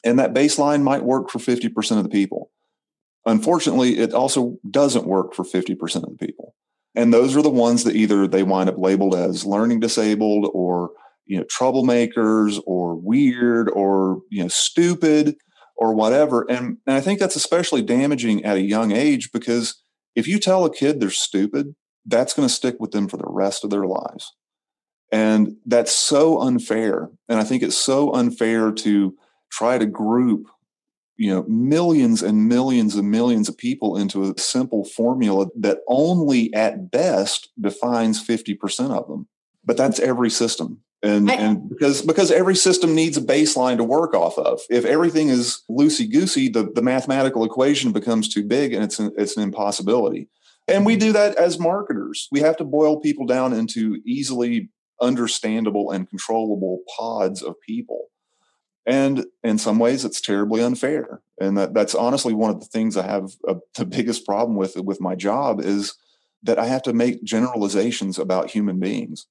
and 0.04 0.18
that 0.18 0.34
baseline 0.34 0.82
might 0.82 1.04
work 1.04 1.30
for 1.30 1.38
50% 1.38 1.96
of 1.96 2.02
the 2.02 2.08
people. 2.08 2.50
Unfortunately, 3.24 3.98
it 3.98 4.14
also 4.14 4.56
doesn't 4.70 5.06
work 5.06 5.34
for 5.34 5.44
50% 5.44 5.96
of 5.96 6.16
the 6.16 6.26
people. 6.26 6.54
And 6.94 7.12
those 7.12 7.36
are 7.36 7.42
the 7.42 7.50
ones 7.50 7.84
that 7.84 7.96
either 7.96 8.26
they 8.26 8.42
wind 8.42 8.70
up 8.70 8.78
labeled 8.78 9.14
as 9.14 9.44
learning 9.44 9.80
disabled 9.80 10.50
or 10.54 10.90
you 11.26 11.36
know 11.38 11.44
troublemakers 11.44 12.60
or 12.66 12.94
weird 12.94 13.68
or 13.70 14.20
you 14.30 14.42
know 14.42 14.48
stupid 14.48 15.36
or 15.76 15.92
whatever 15.94 16.46
and, 16.48 16.78
and 16.86 16.96
i 16.96 17.00
think 17.00 17.18
that's 17.18 17.36
especially 17.36 17.82
damaging 17.82 18.44
at 18.44 18.56
a 18.56 18.62
young 18.62 18.92
age 18.92 19.30
because 19.32 19.82
if 20.16 20.26
you 20.26 20.40
tell 20.40 20.64
a 20.64 20.74
kid 20.74 20.98
they're 20.98 21.10
stupid, 21.10 21.76
that's 22.06 22.34
going 22.34 22.48
to 22.48 22.54
stick 22.54 22.76
with 22.80 22.90
them 22.90 23.06
for 23.06 23.18
the 23.18 23.28
rest 23.28 23.62
of 23.62 23.70
their 23.70 23.86
lives. 23.86 24.34
And 25.12 25.56
that's 25.66 25.92
so 25.92 26.40
unfair. 26.40 27.10
And 27.28 27.38
I 27.38 27.44
think 27.44 27.62
it's 27.62 27.78
so 27.78 28.12
unfair 28.12 28.72
to 28.72 29.14
try 29.52 29.78
to 29.78 29.86
group, 29.86 30.48
you 31.16 31.30
know, 31.30 31.44
millions 31.44 32.22
and 32.22 32.48
millions 32.48 32.96
and 32.96 33.10
millions 33.10 33.48
of 33.48 33.56
people 33.56 33.96
into 33.96 34.22
a 34.24 34.40
simple 34.40 34.84
formula 34.84 35.46
that 35.58 35.78
only 35.86 36.52
at 36.54 36.90
best 36.90 37.50
defines 37.60 38.24
50% 38.24 38.90
of 38.90 39.06
them. 39.06 39.28
But 39.64 39.76
that's 39.76 40.00
every 40.00 40.30
system 40.30 40.80
and 41.06 41.30
I, 41.30 41.34
and 41.34 41.68
because 41.68 42.02
because 42.02 42.30
every 42.30 42.56
system 42.56 42.94
needs 42.94 43.16
a 43.16 43.22
baseline 43.22 43.76
to 43.76 43.84
work 43.84 44.14
off 44.14 44.38
of. 44.38 44.60
If 44.70 44.84
everything 44.84 45.28
is 45.28 45.62
loosey 45.70 46.10
goosey, 46.10 46.48
the, 46.48 46.70
the 46.74 46.82
mathematical 46.82 47.44
equation 47.44 47.92
becomes 47.92 48.28
too 48.28 48.44
big, 48.44 48.72
and 48.72 48.82
it's 48.82 48.98
an, 48.98 49.12
it's 49.16 49.36
an 49.36 49.42
impossibility. 49.42 50.28
And 50.68 50.84
we 50.84 50.94
mm-hmm. 50.94 51.06
do 51.06 51.12
that 51.12 51.36
as 51.36 51.58
marketers. 51.58 52.28
We 52.32 52.40
have 52.40 52.56
to 52.56 52.64
boil 52.64 53.00
people 53.00 53.26
down 53.26 53.52
into 53.52 54.00
easily 54.04 54.70
understandable 55.00 55.90
and 55.90 56.08
controllable 56.08 56.80
pods 56.96 57.42
of 57.42 57.60
people. 57.60 58.06
And 58.86 59.26
in 59.42 59.58
some 59.58 59.78
ways, 59.78 60.04
it's 60.04 60.20
terribly 60.20 60.62
unfair. 60.62 61.20
And 61.40 61.58
that, 61.58 61.74
that's 61.74 61.94
honestly 61.94 62.34
one 62.34 62.50
of 62.50 62.60
the 62.60 62.66
things 62.66 62.96
I 62.96 63.06
have 63.06 63.32
a, 63.46 63.56
the 63.76 63.84
biggest 63.84 64.24
problem 64.24 64.56
with 64.56 64.76
with 64.76 65.00
my 65.00 65.14
job 65.14 65.60
is 65.60 65.94
that 66.42 66.58
I 66.58 66.66
have 66.66 66.82
to 66.82 66.92
make 66.92 67.24
generalizations 67.24 68.18
about 68.18 68.50
human 68.50 68.78
beings. 68.78 69.26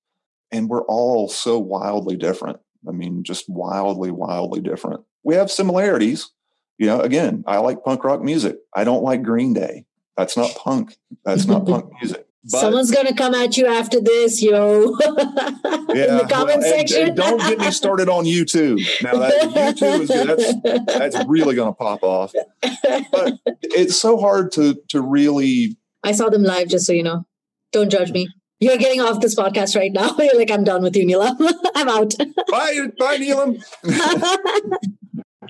And 0.52 0.70
we're 0.70 0.86
all 0.86 1.28
so 1.28 1.60
wildly 1.60 2.16
different. 2.16 2.60
I 2.88 2.92
mean, 2.92 3.24
just 3.24 3.46
wildly, 3.50 4.12
wildly 4.12 4.62
different. 4.62 5.04
We 5.24 5.36
have 5.36 5.52
similarities. 5.52 6.32
You 6.78 6.88
know, 6.88 7.00
again, 7.00 7.44
I 7.48 7.58
like 7.58 7.84
punk 7.84 8.04
rock 8.04 8.22
music. 8.22 8.58
I 8.76 8.84
don't 8.84 9.04
like 9.04 9.24
Green 9.24 9.54
Day. 9.54 9.86
That's 10.18 10.38
not 10.38 10.56
punk. 10.56 10.98
That's 11.24 11.46
not 11.46 11.66
punk 11.68 11.92
music. 12.02 12.26
But, 12.52 12.60
Someone's 12.60 12.92
gonna 12.92 13.16
come 13.16 13.34
at 13.34 13.58
you 13.58 13.66
after 13.66 14.00
this, 14.00 14.40
yo. 14.40 14.96
yeah, 15.00 15.08
in 15.10 16.18
the 16.18 16.28
comment 16.30 16.60
well, 16.60 16.78
section. 16.78 17.00
And, 17.00 17.08
and 17.10 17.18
don't 17.18 17.40
get 17.40 17.58
me 17.58 17.72
started 17.72 18.08
on 18.08 18.26
U2. 18.26 19.02
Now 19.02 19.18
that 19.18 19.42
U2 19.42 20.02
is 20.02 20.10
good. 20.10 20.86
That's 20.86 21.14
that's 21.14 21.28
really 21.28 21.56
gonna 21.56 21.74
pop 21.74 22.04
off. 22.04 22.34
But 22.62 23.40
it's 23.64 24.00
so 24.00 24.18
hard 24.18 24.52
to 24.54 24.76
to 24.90 25.02
really. 25.02 25.76
I 26.04 26.12
saw 26.12 26.30
them 26.30 26.44
live, 26.44 26.68
just 26.68 26.86
so 26.86 26.94
you 26.94 27.02
know. 27.02 27.26
Don't 27.72 27.90
judge 27.90 28.12
me. 28.12 28.30
You're 28.60 28.78
getting 28.78 29.02
off 29.02 29.22
this 29.22 29.36
podcast 29.36 29.76
right 29.76 29.92
now. 29.92 30.16
You're 30.20 30.38
like, 30.38 30.52
I'm 30.52 30.64
done 30.64 30.82
with 30.82 30.96
you, 30.96 31.06
Neelam. 31.06 31.36
I'm 31.76 31.90
out. 31.90 32.14
bye, 32.50 32.88
bye, 32.98 33.18
Neelam. 33.18 33.62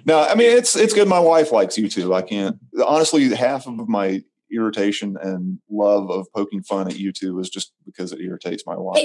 no, 0.06 0.22
I 0.22 0.36
mean 0.36 0.58
it's 0.58 0.76
it's 0.76 0.94
good. 0.94 1.08
My 1.08 1.20
wife 1.20 1.52
likes 1.52 1.78
U2. 1.78 2.14
I 2.14 2.22
can't 2.22 2.58
honestly. 2.86 3.34
Half 3.36 3.68
of 3.68 3.88
my 3.88 4.24
irritation 4.52 5.18
and 5.22 5.60
love 5.70 6.10
of 6.10 6.28
poking 6.34 6.64
fun 6.64 6.88
at 6.88 6.96
U2 6.96 7.42
is 7.42 7.50
just 7.50 7.74
because 7.86 8.12
it 8.12 8.22
irritates 8.22 8.64
my 8.66 8.76
wife. 8.76 8.98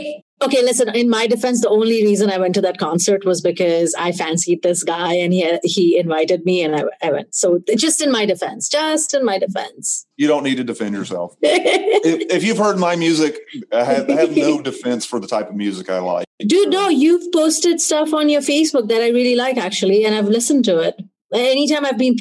Okay, 0.43 0.63
listen, 0.63 0.95
in 0.95 1.09
my 1.09 1.27
defense, 1.27 1.61
the 1.61 1.69
only 1.69 2.03
reason 2.05 2.31
I 2.31 2.39
went 2.39 2.55
to 2.55 2.61
that 2.63 2.79
concert 2.79 3.25
was 3.25 3.41
because 3.41 3.95
I 3.95 4.13
fancied 4.13 4.63
this 4.63 4.83
guy 4.83 5.15
and 5.15 5.33
he 5.33 5.59
he 5.63 5.99
invited 5.99 6.45
me 6.45 6.63
and 6.63 6.77
I, 6.77 6.85
I 7.03 7.13
went. 7.13 7.35
So 7.35 7.61
just 7.77 8.01
in 8.01 8.11
my 8.11 8.27
defense, 8.27 8.69
just 8.69 9.15
in 9.15 9.25
my 9.25 9.39
defense. 9.39 10.07
You 10.17 10.29
don't 10.29 10.45
need 10.45 10.57
to 10.57 10.65
defend 10.65 10.95
yourself. 10.95 11.37
if, 11.43 12.31
if, 12.31 12.45
you've 12.45 12.59
heard 12.59 12.79
my 12.79 12.95
music, 12.95 13.39
I 13.73 13.85
have, 13.85 14.11
I 14.11 14.13
have 14.13 14.37
no 14.37 14.61
defense 14.71 15.07
for 15.07 15.19
the 15.19 15.27
type 15.27 15.49
of 15.49 15.55
music 15.55 15.89
I 15.89 15.99
like. 15.99 16.27
Dude, 16.41 16.71
no, 16.71 16.89
you've 16.89 17.33
posted 17.33 17.81
stuff 17.81 18.13
on 18.13 18.29
your 18.29 18.43
Facebook 18.43 18.89
that 18.89 19.03
I 19.03 19.09
really 19.09 19.35
like 19.35 19.57
actually, 19.57 20.05
and 20.05 20.15
I've 20.15 20.29
listened 20.29 20.65
to 20.67 20.79
it 20.79 21.01
anytime 21.33 21.85
I've 21.85 21.99
been, 21.99 22.17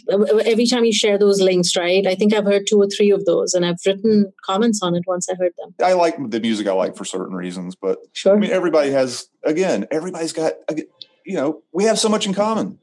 every 0.45 0.65
time 0.65 0.85
you 0.85 0.93
share 0.93 1.17
those 1.17 1.41
links, 1.41 1.75
right? 1.75 2.05
I 2.05 2.15
think 2.15 2.33
I've 2.33 2.45
heard 2.45 2.67
two 2.67 2.81
or 2.81 2.87
three 2.87 3.11
of 3.11 3.25
those, 3.25 3.53
and 3.53 3.65
I've 3.65 3.79
written 3.85 4.31
comments 4.45 4.81
on 4.81 4.95
it 4.95 5.03
once 5.07 5.27
I 5.29 5.35
heard 5.35 5.53
them. 5.57 5.73
I 5.83 5.93
like 5.93 6.15
the 6.29 6.39
music 6.39 6.67
I 6.67 6.73
like 6.73 6.95
for 6.95 7.05
certain 7.05 7.35
reasons, 7.35 7.75
but 7.75 7.99
sure. 8.13 8.35
I 8.35 8.39
mean, 8.39 8.51
everybody 8.51 8.91
has. 8.91 9.27
Again, 9.43 9.87
everybody's 9.91 10.33
got. 10.33 10.53
You 11.25 11.35
know, 11.35 11.63
we 11.71 11.83
have 11.85 11.99
so 11.99 12.09
much 12.09 12.25
in 12.25 12.33
common. 12.33 12.79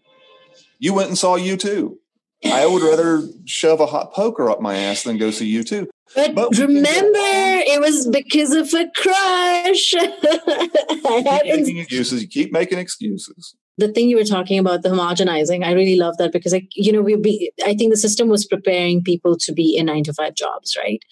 You 0.79 0.95
went 0.95 1.09
and 1.09 1.19
saw 1.19 1.37
U2. 1.37 1.97
I 2.45 2.67
would 2.67 2.83
rather 2.83 3.27
shove 3.45 3.81
a 3.81 3.87
hot 3.87 4.13
poker 4.13 4.51
up 4.51 4.61
my 4.61 4.77
ass 4.77 5.03
than 5.03 5.19
go 5.19 5.31
see 5.31 5.53
U2. 5.53 5.89
But, 6.15 6.35
but 6.35 6.57
remember, 6.57 7.19
it 7.19 7.81
was 7.81 8.07
because 8.07 8.53
of 8.53 8.73
a 8.73 8.89
crush. 8.95 9.91
keep 11.25 11.57
making 11.57 11.79
excuses. 11.79 12.23
You 12.23 12.29
keep 12.29 12.53
making 12.53 12.79
excuses 12.79 13.57
the 13.79 13.89
thing 13.89 14.09
you 14.09 14.17
were 14.17 14.25
talking 14.25 14.59
about 14.59 14.83
the 14.83 14.89
homogenizing 14.89 15.65
i 15.65 15.73
really 15.73 15.97
love 15.97 16.17
that 16.19 16.33
because 16.33 16.53
like 16.53 16.69
you 16.75 16.93
know 16.93 17.03
we 17.03 17.17
be 17.17 17.51
i 17.65 17.75
think 17.75 17.93
the 17.93 17.97
system 17.97 18.29
was 18.29 18.47
preparing 18.47 19.03
people 19.03 19.37
to 19.37 19.53
be 19.53 19.77
in 19.77 19.87
9 19.87 20.05
to 20.05 20.15
5 20.15 20.35
jobs 20.35 20.77
right? 20.77 21.03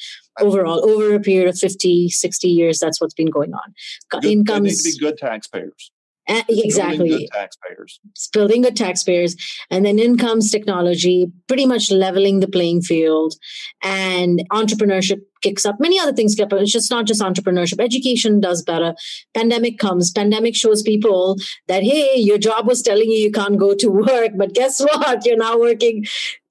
Overall 0.40 0.84
over 0.88 1.14
a 1.14 1.20
period 1.20 1.48
of 1.48 1.56
50 1.56 2.08
60 2.08 2.48
years 2.48 2.78
that's 2.80 3.00
what's 3.00 3.14
been 3.14 3.30
going 3.30 3.54
on. 3.54 3.74
Good, 4.10 4.24
incomes 4.24 4.84
need 4.84 4.90
to 4.90 4.98
be 4.98 5.06
good 5.06 5.18
taxpayers 5.18 5.92
exactly. 6.28 7.08
good 7.08 7.28
taxpayers. 7.32 8.00
Building 8.32 8.62
good 8.62 8.76
taxpayers. 8.76 9.36
And 9.70 9.84
then 9.84 9.98
incomes 9.98 10.50
technology 10.50 11.30
pretty 11.48 11.66
much 11.66 11.90
leveling 11.90 12.40
the 12.40 12.48
playing 12.48 12.82
field. 12.82 13.34
And 13.82 14.42
entrepreneurship 14.52 15.20
kicks 15.42 15.66
up. 15.66 15.76
Many 15.78 16.00
other 16.00 16.12
things 16.12 16.34
get 16.34 16.52
up 16.52 16.58
it's 16.60 16.72
just 16.72 16.90
not 16.90 17.06
just 17.06 17.20
entrepreneurship. 17.20 17.82
Education 17.82 18.40
does 18.40 18.62
better. 18.62 18.94
Pandemic 19.34 19.78
comes. 19.78 20.10
Pandemic 20.10 20.56
shows 20.56 20.82
people 20.82 21.36
that 21.68 21.82
hey 21.82 22.16
your 22.16 22.38
job 22.38 22.66
was 22.66 22.82
telling 22.82 23.10
you 23.10 23.18
you 23.18 23.30
can't 23.30 23.58
go 23.58 23.74
to 23.74 23.88
work 23.88 24.30
but 24.36 24.54
guess 24.54 24.80
what? 24.94 25.24
You're 25.26 25.36
now 25.36 25.58
working 25.58 26.04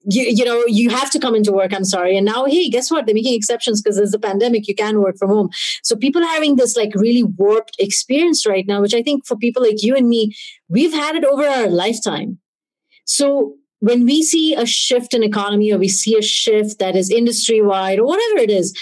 you, 0.06 0.22
you 0.24 0.44
know 0.44 0.64
you 0.66 0.90
have 0.90 1.10
to 1.10 1.18
come 1.18 1.34
into 1.34 1.52
work 1.52 1.72
i'm 1.72 1.84
sorry. 1.84 2.16
And 2.16 2.26
now 2.26 2.44
hey 2.44 2.68
guess 2.68 2.90
what? 2.90 3.06
They're 3.06 3.14
making 3.14 3.34
exceptions 3.34 3.80
because 3.80 3.96
there's 3.96 4.14
a 4.14 4.18
pandemic 4.18 4.68
you 4.68 4.74
can 4.74 5.00
work 5.00 5.16
from 5.18 5.30
home. 5.30 5.50
So 5.82 5.96
people 5.96 6.22
are 6.22 6.28
having 6.28 6.56
this 6.56 6.76
like 6.76 6.92
really 6.94 7.22
warped 7.22 7.76
experience 7.78 8.46
right 8.46 8.66
now 8.66 8.80
which 8.80 8.94
i 8.94 9.02
think 9.02 9.26
for 9.26 9.36
people 9.36 9.62
like 9.62 9.82
you 9.82 9.94
and 9.94 10.08
me 10.08 10.34
we've 10.68 10.92
had 10.92 11.16
it 11.16 11.24
over 11.24 11.46
our 11.46 11.68
lifetime. 11.68 12.38
So 13.04 13.56
when 13.80 14.04
we 14.06 14.22
see 14.22 14.54
a 14.54 14.64
shift 14.64 15.12
in 15.12 15.22
economy 15.22 15.70
or 15.70 15.78
we 15.78 15.88
see 15.88 16.16
a 16.16 16.22
shift 16.22 16.78
that 16.78 16.96
is 16.96 17.10
industry 17.10 17.60
wide 17.60 17.98
or 17.98 18.06
whatever 18.06 18.38
it 18.38 18.50
is 18.50 18.74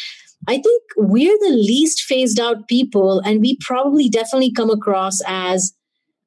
i 0.48 0.54
think 0.58 0.82
we're 0.96 1.38
the 1.40 1.56
least 1.56 2.02
phased 2.02 2.38
out 2.38 2.68
people 2.68 3.20
and 3.20 3.40
we 3.40 3.56
probably 3.60 4.08
definitely 4.08 4.52
come 4.52 4.70
across 4.70 5.20
as 5.26 5.72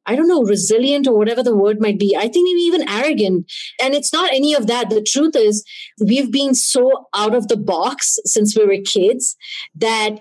I 0.06 0.16
don't 0.16 0.28
know, 0.28 0.44
resilient 0.44 1.08
or 1.08 1.18
whatever 1.18 1.42
the 1.42 1.56
word 1.56 1.82
might 1.82 2.00
be. 2.00 2.16
I 2.16 2.28
think 2.28 2.46
maybe 2.46 2.62
even 2.62 2.90
arrogant. 2.90 3.52
And 3.82 3.94
it's 3.94 4.14
not 4.14 4.34
any 4.34 4.54
of 4.54 4.68
that. 4.68 4.90
The 4.90 5.02
truth 5.02 5.36
is, 5.36 5.64
we've 6.00 6.32
been 6.32 6.54
so 6.54 7.08
out 7.16 7.34
of 7.34 7.48
the 7.48 7.58
box 7.58 8.20
since 8.26 8.58
we 8.58 8.66
were 8.66 8.84
kids 8.84 9.36
that 9.76 10.20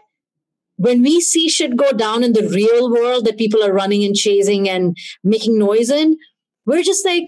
when 0.76 1.02
we 1.02 1.20
see 1.20 1.48
shit 1.48 1.76
go 1.76 1.92
down 1.92 2.24
in 2.24 2.32
the 2.32 2.48
real 2.48 2.90
world 2.90 3.24
that 3.26 3.38
people 3.38 3.62
are 3.62 3.72
running 3.72 4.04
and 4.04 4.16
chasing 4.16 4.68
and 4.68 4.96
making 5.22 5.58
noise 5.58 5.90
in, 5.90 6.16
we're 6.66 6.82
just 6.82 7.04
like, 7.04 7.24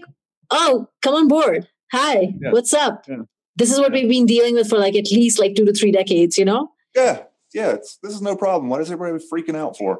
oh, 0.51 0.87
come 1.01 1.15
on 1.15 1.27
board. 1.27 1.67
Hi, 1.91 2.33
yeah. 2.41 2.51
what's 2.51 2.73
up? 2.73 3.05
Yeah. 3.07 3.21
This 3.55 3.71
is 3.71 3.79
what 3.79 3.91
we've 3.91 4.09
been 4.09 4.25
dealing 4.25 4.55
with 4.55 4.69
for 4.69 4.77
like 4.77 4.95
at 4.95 5.11
least 5.11 5.39
like 5.39 5.55
two 5.55 5.65
to 5.65 5.73
three 5.73 5.91
decades, 5.91 6.37
you 6.37 6.45
know? 6.45 6.71
Yeah, 6.95 7.23
yeah. 7.53 7.77
this 8.03 8.13
is 8.13 8.21
no 8.21 8.35
problem. 8.35 8.69
What 8.69 8.81
is 8.81 8.91
everybody 8.91 9.23
freaking 9.23 9.55
out 9.55 9.77
for? 9.77 9.99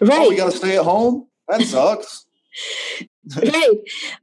Right. 0.00 0.26
Oh, 0.26 0.28
we 0.28 0.36
got 0.36 0.50
to 0.50 0.56
stay 0.56 0.76
at 0.76 0.84
home. 0.84 1.26
That 1.48 1.62
sucks. 1.62 2.26
right. 3.36 3.70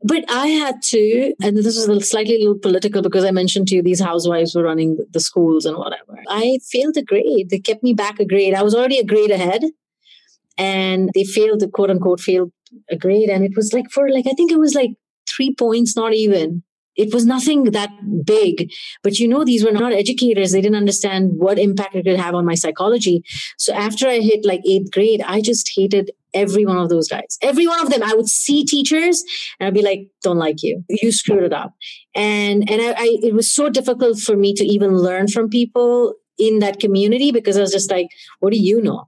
But 0.04 0.26
I 0.30 0.48
had 0.48 0.82
to, 0.84 1.34
and 1.42 1.58
this 1.58 1.66
is 1.66 1.88
a 1.88 2.02
slightly 2.02 2.36
a 2.36 2.40
little 2.40 2.60
political 2.60 3.02
because 3.02 3.24
I 3.24 3.32
mentioned 3.32 3.68
to 3.70 3.76
you 3.76 3.84
these 3.84 4.02
housewives 4.02 4.56
were 4.56 4.64
running 4.64 4.98
the 5.12 5.20
schools 5.20 5.66
and 5.66 5.78
whatever. 5.78 6.20
I 6.30 6.60
failed 6.70 6.98
a 6.98 7.04
grade. 7.04 7.50
They 7.50 7.60
kept 7.60 7.84
me 7.84 7.94
back 7.94 8.20
a 8.20 8.26
grade. 8.26 8.54
I 8.54 8.64
was 8.64 8.76
already 8.76 8.98
a 8.98 9.06
grade 9.06 9.32
ahead. 9.32 9.64
And 10.58 11.10
they 11.14 11.24
failed 11.24 11.60
the 11.60 11.68
quote 11.68 11.90
unquote 11.90 12.20
failed 12.20 12.52
a 12.90 12.96
grade. 12.96 13.30
And 13.30 13.44
it 13.44 13.56
was 13.56 13.74
like 13.74 13.90
for 13.92 14.10
like, 14.10 14.28
I 14.28 14.34
think 14.34 14.52
it 14.52 14.60
was 14.60 14.74
like 14.74 14.92
three 15.30 15.54
points, 15.54 15.96
not 15.96 16.14
even 16.14 16.64
it 16.96 17.14
was 17.14 17.26
nothing 17.26 17.66
that 17.66 17.90
big 18.26 18.72
but 19.04 19.20
you 19.20 19.28
know 19.28 19.44
these 19.44 19.64
were 19.64 19.72
not 19.72 19.94
educators. 19.94 20.52
They 20.52 20.62
didn't 20.62 20.78
understand 20.78 21.32
what 21.38 21.60
impact 21.60 21.96
it 21.96 22.06
could 22.06 22.20
have 22.20 22.36
on 22.36 22.46
my 22.46 22.56
psychology. 22.56 23.24
So 23.58 23.74
after 23.74 24.08
i 24.08 24.20
hit 24.20 24.46
like 24.46 24.62
eighth 24.66 24.92
grade 24.92 25.22
i 25.26 25.42
just 25.42 25.72
hated 25.76 26.12
every 26.34 26.66
one 26.66 26.78
of 26.78 26.90
those 26.90 27.08
guys. 27.08 27.38
Every 27.42 27.66
one 27.66 27.80
of 27.82 27.90
them. 27.90 28.04
I 28.04 28.14
would 28.14 28.28
see 28.28 28.66
teachers 28.66 29.24
and 29.60 29.68
i'd 29.68 29.74
be 29.74 29.82
like 29.82 30.08
don't 30.22 30.38
like 30.38 30.64
you. 30.64 30.84
You 30.90 31.12
screwed 31.12 31.44
it 31.44 31.54
up. 31.54 31.74
And 32.14 32.70
and 32.70 32.82
I, 32.82 32.92
I 32.92 33.18
it 33.24 33.34
was 33.34 33.52
so 33.52 33.70
difficult 33.70 34.20
for 34.20 34.36
me 34.36 34.54
to 34.54 34.66
even 34.66 34.98
learn 34.98 35.28
from 35.28 35.50
people 35.50 36.16
in 36.38 36.60
that 36.60 36.80
community 36.80 37.32
because 37.32 37.58
i 37.58 37.62
was 37.62 37.72
just 37.72 37.90
like 37.90 38.08
what 38.40 38.52
do 38.52 38.60
you 38.60 38.82
know? 38.82 39.08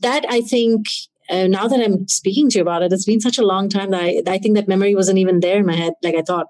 That 0.00 0.24
i 0.28 0.40
think 0.40 0.86
uh, 1.30 1.46
now 1.46 1.66
that 1.68 1.80
i'm 1.80 2.06
speaking 2.08 2.50
to 2.50 2.58
you 2.58 2.62
about 2.62 2.82
it 2.82 2.92
it's 2.92 3.06
been 3.06 3.20
such 3.20 3.38
a 3.38 3.46
long 3.46 3.68
time 3.68 3.90
that 3.90 4.02
I, 4.02 4.22
I 4.26 4.38
think 4.38 4.56
that 4.56 4.68
memory 4.68 4.94
wasn't 4.94 5.18
even 5.18 5.40
there 5.40 5.58
in 5.58 5.66
my 5.66 5.76
head. 5.76 5.94
Like 6.02 6.16
i 6.16 6.22
thought 6.22 6.48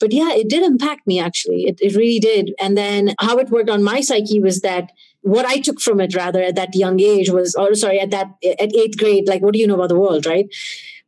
but 0.00 0.12
yeah, 0.12 0.32
it 0.32 0.48
did 0.48 0.62
impact 0.62 1.06
me 1.06 1.18
actually. 1.18 1.64
It, 1.64 1.78
it 1.80 1.96
really 1.96 2.20
did. 2.20 2.54
And 2.60 2.76
then 2.76 3.14
how 3.20 3.38
it 3.38 3.50
worked 3.50 3.70
on 3.70 3.82
my 3.82 4.00
psyche 4.00 4.40
was 4.40 4.60
that 4.60 4.90
what 5.22 5.44
I 5.44 5.58
took 5.58 5.80
from 5.80 6.00
it 6.00 6.14
rather 6.14 6.42
at 6.42 6.54
that 6.54 6.74
young 6.74 7.00
age 7.00 7.30
was, 7.30 7.54
or 7.54 7.74
sorry, 7.74 8.00
at 8.00 8.10
that, 8.10 8.28
at 8.58 8.74
eighth 8.74 8.96
grade, 8.98 9.28
like, 9.28 9.42
what 9.42 9.52
do 9.52 9.58
you 9.58 9.66
know 9.66 9.74
about 9.74 9.88
the 9.88 9.98
world, 9.98 10.26
right? 10.26 10.46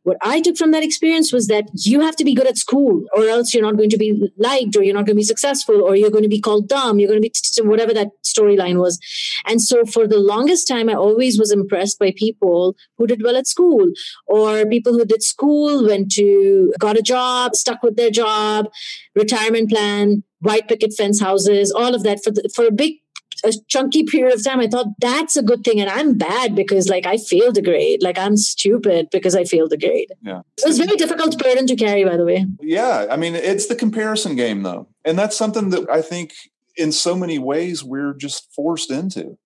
What 0.03 0.17
I 0.21 0.41
took 0.41 0.57
from 0.57 0.71
that 0.71 0.83
experience 0.83 1.31
was 1.31 1.47
that 1.47 1.65
you 1.73 2.01
have 2.01 2.15
to 2.15 2.25
be 2.25 2.33
good 2.33 2.47
at 2.47 2.57
school, 2.57 3.03
or 3.13 3.25
else 3.25 3.53
you're 3.53 3.63
not 3.63 3.77
going 3.77 3.91
to 3.91 3.97
be 3.97 4.31
liked, 4.37 4.75
or 4.75 4.83
you're 4.83 4.95
not 4.95 5.05
going 5.05 5.15
to 5.15 5.21
be 5.21 5.23
successful, 5.23 5.81
or 5.81 5.95
you're 5.95 6.09
going 6.09 6.23
to 6.23 6.29
be 6.29 6.41
called 6.41 6.67
dumb. 6.67 6.99
You're 6.99 7.09
going 7.09 7.21
to 7.21 7.29
be 7.29 7.67
whatever 7.67 7.93
that 7.93 8.09
storyline 8.23 8.79
was. 8.79 8.99
And 9.45 9.61
so, 9.61 9.85
for 9.85 10.07
the 10.07 10.17
longest 10.17 10.67
time, 10.67 10.89
I 10.89 10.93
always 10.93 11.37
was 11.37 11.51
impressed 11.51 11.99
by 11.99 12.13
people 12.15 12.75
who 12.97 13.05
did 13.05 13.21
well 13.23 13.37
at 13.37 13.47
school, 13.47 13.91
or 14.25 14.65
people 14.65 14.93
who 14.93 15.05
did 15.05 15.21
school, 15.21 15.85
went 15.85 16.11
to, 16.13 16.73
got 16.79 16.97
a 16.97 17.03
job, 17.03 17.55
stuck 17.55 17.83
with 17.83 17.95
their 17.95 18.11
job, 18.11 18.69
retirement 19.15 19.69
plan, 19.69 20.23
white 20.39 20.67
picket 20.67 20.93
fence 20.93 21.21
houses, 21.21 21.71
all 21.71 21.93
of 21.93 22.03
that 22.03 22.23
for 22.23 22.31
the, 22.31 22.49
for 22.55 22.65
a 22.65 22.71
big 22.71 22.95
a 23.43 23.51
chunky 23.67 24.03
period 24.03 24.33
of 24.33 24.43
time, 24.43 24.59
I 24.59 24.67
thought 24.67 24.87
that's 24.99 25.35
a 25.35 25.43
good 25.43 25.63
thing. 25.63 25.79
And 25.79 25.89
I'm 25.89 26.17
bad 26.17 26.55
because 26.55 26.89
like 26.89 27.05
I 27.05 27.17
failed 27.17 27.57
a 27.57 27.61
grade. 27.61 28.01
Like 28.01 28.17
I'm 28.17 28.37
stupid 28.37 29.07
because 29.11 29.35
I 29.35 29.43
failed 29.43 29.73
a 29.73 29.77
grade. 29.77 30.11
Yeah. 30.21 30.41
It 30.57 30.67
was 30.67 30.77
very 30.77 30.95
difficult 30.97 31.37
burden 31.37 31.67
to 31.67 31.75
carry, 31.75 32.03
by 32.03 32.17
the 32.17 32.25
way. 32.25 32.45
Yeah. 32.61 33.07
I 33.09 33.17
mean, 33.17 33.35
it's 33.35 33.67
the 33.67 33.75
comparison 33.75 34.35
game 34.35 34.63
though. 34.63 34.87
And 35.05 35.17
that's 35.17 35.37
something 35.37 35.69
that 35.69 35.89
I 35.89 36.01
think 36.01 36.33
in 36.77 36.91
so 36.91 37.15
many 37.15 37.39
ways 37.39 37.83
we're 37.83 38.13
just 38.13 38.51
forced 38.53 38.91
into 38.91 39.37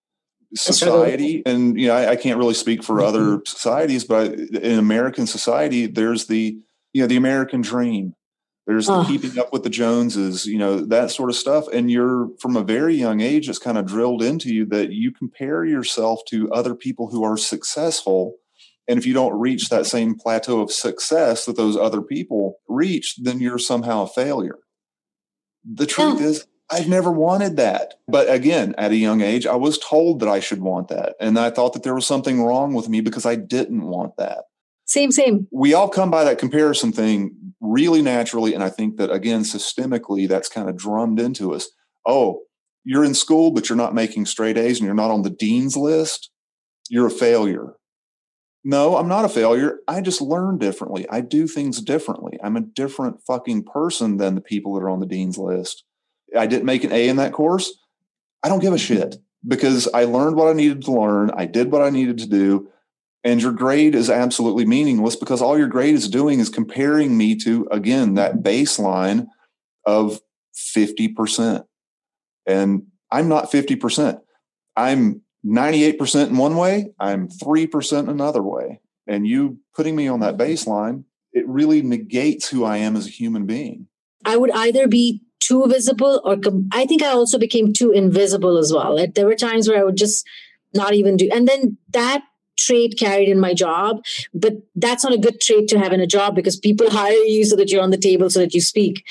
society 0.53 1.43
and 1.45 1.77
you 1.77 1.87
know 1.87 1.95
I, 1.95 2.11
I, 2.11 2.15
can't 2.15 2.37
really 2.37 2.53
speak 2.53 2.81
for 2.81 3.01
other 3.01 3.19
mm-hmm. 3.19 3.45
societies 3.45 4.05
but 4.05 4.31
in 4.31 4.79
american 4.79 5.27
society 5.27 5.85
there's 5.85 6.27
the 6.27 6.57
you 6.95 7.01
know, 7.01 7.07
the 7.07 7.17
American 7.17 7.59
dream. 7.59 8.15
There's 8.67 8.87
the 8.87 9.03
keeping 9.03 9.37
up 9.37 9.53
with 9.53 9.63
the 9.63 9.69
Joneses, 9.69 10.47
you 10.47 10.57
know, 10.57 10.79
that 10.79 11.11
sort 11.11 11.29
of 11.29 11.35
stuff. 11.35 11.67
And 11.71 11.91
you're 11.91 12.29
from 12.39 12.57
a 12.57 12.63
very 12.63 12.95
young 12.95 13.21
age, 13.21 13.47
it's 13.47 13.59
kind 13.59 13.77
of 13.77 13.85
drilled 13.85 14.23
into 14.23 14.51
you 14.51 14.65
that 14.67 14.91
you 14.91 15.11
compare 15.11 15.63
yourself 15.63 16.21
to 16.29 16.51
other 16.51 16.73
people 16.73 17.09
who 17.09 17.23
are 17.23 17.37
successful. 17.37 18.37
And 18.87 18.97
if 18.97 19.05
you 19.05 19.13
don't 19.13 19.39
reach 19.39 19.69
that 19.69 19.85
same 19.85 20.15
plateau 20.15 20.61
of 20.61 20.71
success 20.71 21.45
that 21.45 21.57
those 21.57 21.77
other 21.77 22.01
people 22.01 22.57
reach, 22.67 23.17
then 23.21 23.39
you're 23.39 23.59
somehow 23.59 24.03
a 24.03 24.07
failure. 24.07 24.57
The 25.63 25.85
truth 25.85 26.19
yeah. 26.19 26.27
is, 26.27 26.47
I've 26.69 26.87
never 26.87 27.11
wanted 27.11 27.57
that. 27.57 27.95
But 28.07 28.31
again, 28.31 28.73
at 28.79 28.91
a 28.91 28.95
young 28.95 29.21
age, 29.21 29.45
I 29.45 29.55
was 29.55 29.77
told 29.77 30.19
that 30.21 30.29
I 30.29 30.39
should 30.39 30.61
want 30.61 30.87
that. 30.87 31.15
And 31.19 31.37
I 31.37 31.51
thought 31.51 31.73
that 31.73 31.83
there 31.83 31.93
was 31.93 32.07
something 32.07 32.43
wrong 32.43 32.73
with 32.73 32.89
me 32.89 33.01
because 33.01 33.27
I 33.27 33.35
didn't 33.35 33.83
want 33.83 34.17
that. 34.17 34.45
Same, 34.85 35.11
same. 35.11 35.47
We 35.51 35.73
all 35.73 35.89
come 35.89 36.11
by 36.11 36.23
that 36.23 36.37
comparison 36.37 36.91
thing 36.91 37.35
really 37.59 38.01
naturally. 38.01 38.53
And 38.53 38.63
I 38.63 38.69
think 38.69 38.97
that, 38.97 39.11
again, 39.11 39.41
systemically, 39.41 40.27
that's 40.27 40.49
kind 40.49 40.69
of 40.69 40.77
drummed 40.77 41.19
into 41.19 41.53
us. 41.53 41.69
Oh, 42.05 42.41
you're 42.83 43.03
in 43.03 43.15
school, 43.15 43.51
but 43.51 43.67
you're 43.67 43.75
not 43.75 43.95
making 43.95 44.27
straight 44.27 44.57
A's 44.57 44.79
and 44.79 44.85
you're 44.85 44.93
not 44.93 45.09
on 45.09 45.23
the 45.23 45.31
dean's 45.31 45.75
list. 45.75 46.29
You're 46.87 47.07
a 47.07 47.11
failure. 47.11 47.73
No, 48.63 48.97
I'm 48.97 49.07
not 49.07 49.25
a 49.25 49.29
failure. 49.29 49.79
I 49.87 50.01
just 50.01 50.21
learn 50.21 50.57
differently. 50.57 51.07
I 51.09 51.21
do 51.21 51.47
things 51.47 51.81
differently. 51.81 52.39
I'm 52.43 52.55
a 52.55 52.61
different 52.61 53.21
fucking 53.25 53.63
person 53.63 54.17
than 54.17 54.35
the 54.35 54.41
people 54.41 54.73
that 54.73 54.81
are 54.81 54.89
on 54.89 54.99
the 54.99 55.05
dean's 55.05 55.37
list. 55.37 55.83
I 56.37 56.47
didn't 56.47 56.65
make 56.65 56.83
an 56.83 56.91
A 56.91 57.07
in 57.07 57.17
that 57.17 57.33
course. 57.33 57.71
I 58.43 58.49
don't 58.49 58.59
give 58.59 58.73
a 58.73 58.75
mm-hmm. 58.75 58.95
shit 58.95 59.17
because 59.47 59.87
I 59.93 60.05
learned 60.05 60.35
what 60.35 60.47
I 60.47 60.53
needed 60.53 60.83
to 60.83 60.91
learn. 60.91 61.31
I 61.35 61.45
did 61.45 61.71
what 61.71 61.81
I 61.81 61.89
needed 61.89 62.17
to 62.19 62.27
do. 62.27 62.67
And 63.25 63.41
your 63.41 63.53
grade 63.53 63.95
is 63.95 64.11
absolutely 64.11 64.65
meaningless 64.65 65.15
because 65.15 65.41
all 65.41 65.57
your 65.57 65.67
grade 65.67 65.95
is 65.95 66.07
doing 66.07 66.39
is 66.39 66.47
comparing 66.47 67.17
me 67.17 67.35
to, 67.37 67.67
again, 67.71 68.13
that 68.13 68.43
baseline 68.43 69.25
of 69.83 70.21
50%. 70.55 71.65
And 72.45 72.83
I'm 73.11 73.27
not 73.27 73.51
50%. 73.51 74.21
I'm 74.75 75.23
98% 75.43 76.27
in 76.27 76.37
one 76.37 76.55
way, 76.55 76.93
I'm 76.99 77.27
3% 77.27 77.99
in 77.99 78.09
another 78.09 78.43
way. 78.43 78.79
And 79.07 79.27
you 79.27 79.57
putting 79.75 79.95
me 79.95 80.07
on 80.07 80.19
that 80.19 80.37
baseline, 80.37 81.03
it 81.33 81.47
really 81.47 81.81
negates 81.81 82.47
who 82.47 82.63
I 82.63 82.77
am 82.77 82.95
as 82.95 83.07
a 83.07 83.11
human 83.11 83.47
being. 83.47 83.87
I 84.23 84.37
would 84.37 84.51
either 84.51 84.87
be 84.87 85.21
too 85.39 85.65
visible 85.67 86.21
or 86.23 86.37
com- 86.37 86.69
I 86.71 86.85
think 86.85 87.01
I 87.01 87.09
also 87.09 87.37
became 87.39 87.73
too 87.73 87.91
invisible 87.91 88.57
as 88.57 88.71
well. 88.71 89.03
There 89.13 89.25
were 89.25 89.35
times 89.35 89.67
where 89.67 89.79
I 89.79 89.83
would 89.83 89.97
just 89.97 90.27
not 90.73 90.93
even 90.93 91.17
do. 91.17 91.29
And 91.31 91.47
then 91.47 91.77
that 91.89 92.23
trait 92.57 92.97
carried 92.97 93.29
in 93.29 93.39
my 93.39 93.53
job, 93.53 94.03
but 94.33 94.53
that's 94.75 95.03
not 95.03 95.13
a 95.13 95.17
good 95.17 95.41
trait 95.41 95.67
to 95.69 95.79
have 95.79 95.93
in 95.93 95.99
a 95.99 96.07
job 96.07 96.35
because 96.35 96.57
people 96.57 96.89
hire 96.89 97.11
you 97.11 97.45
so 97.45 97.55
that 97.55 97.71
you're 97.71 97.83
on 97.83 97.91
the 97.91 97.97
table 97.97 98.29
so 98.29 98.39
that 98.39 98.53
you 98.53 98.61
speak. 98.61 99.03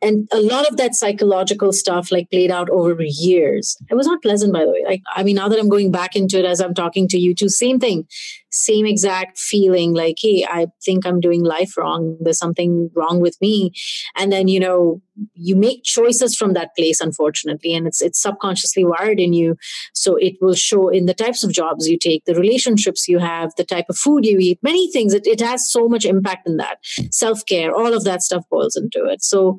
And 0.00 0.28
a 0.32 0.40
lot 0.40 0.68
of 0.68 0.76
that 0.76 0.94
psychological 0.94 1.72
stuff 1.72 2.12
like 2.12 2.30
played 2.30 2.50
out 2.50 2.70
over 2.70 3.02
years. 3.02 3.76
It 3.90 3.94
was 3.94 4.06
not 4.06 4.22
pleasant, 4.22 4.52
by 4.52 4.64
the 4.64 4.70
way. 4.70 4.84
Like, 4.84 5.02
I 5.14 5.22
mean, 5.22 5.36
now 5.36 5.48
that 5.48 5.58
I'm 5.58 5.68
going 5.68 5.90
back 5.90 6.16
into 6.16 6.38
it 6.38 6.44
as 6.44 6.60
I'm 6.60 6.74
talking 6.74 7.08
to 7.08 7.18
you 7.18 7.34
too, 7.34 7.48
same 7.48 7.78
thing 7.78 8.06
same 8.52 8.86
exact 8.86 9.38
feeling 9.38 9.94
like 9.94 10.16
hey 10.20 10.46
i 10.48 10.66
think 10.84 11.06
i'm 11.06 11.20
doing 11.20 11.42
life 11.42 11.76
wrong. 11.76 12.16
There's 12.20 12.38
something 12.38 12.90
wrong 12.94 13.20
with 13.20 13.36
me. 13.40 13.72
And 14.16 14.32
then 14.32 14.48
you 14.48 14.60
know 14.60 15.02
you 15.34 15.56
make 15.56 15.84
choices 15.84 16.34
from 16.34 16.54
that 16.54 16.70
place 16.76 17.00
unfortunately 17.00 17.74
and 17.74 17.86
it's 17.86 18.00
it's 18.00 18.20
subconsciously 18.20 18.84
wired 18.84 19.20
in 19.20 19.32
you. 19.32 19.56
So 19.94 20.16
it 20.16 20.34
will 20.40 20.54
show 20.54 20.88
in 20.88 21.06
the 21.06 21.14
types 21.14 21.44
of 21.44 21.52
jobs 21.52 21.88
you 21.88 21.98
take 21.98 22.24
the 22.24 22.34
relationships 22.34 23.08
you 23.08 23.18
have 23.18 23.52
the 23.56 23.64
type 23.64 23.86
of 23.88 23.96
food 23.96 24.24
you 24.24 24.38
eat 24.38 24.58
many 24.62 24.90
things. 24.90 25.14
It, 25.14 25.26
it 25.26 25.40
has 25.40 25.70
so 25.70 25.88
much 25.88 26.04
impact 26.04 26.48
in 26.48 26.56
that. 26.58 26.78
Self-care 27.10 27.74
all 27.74 27.92
of 27.94 28.04
that 28.04 28.22
stuff 28.22 28.44
boils 28.50 28.76
into 28.76 29.04
it. 29.06 29.22
So 29.22 29.58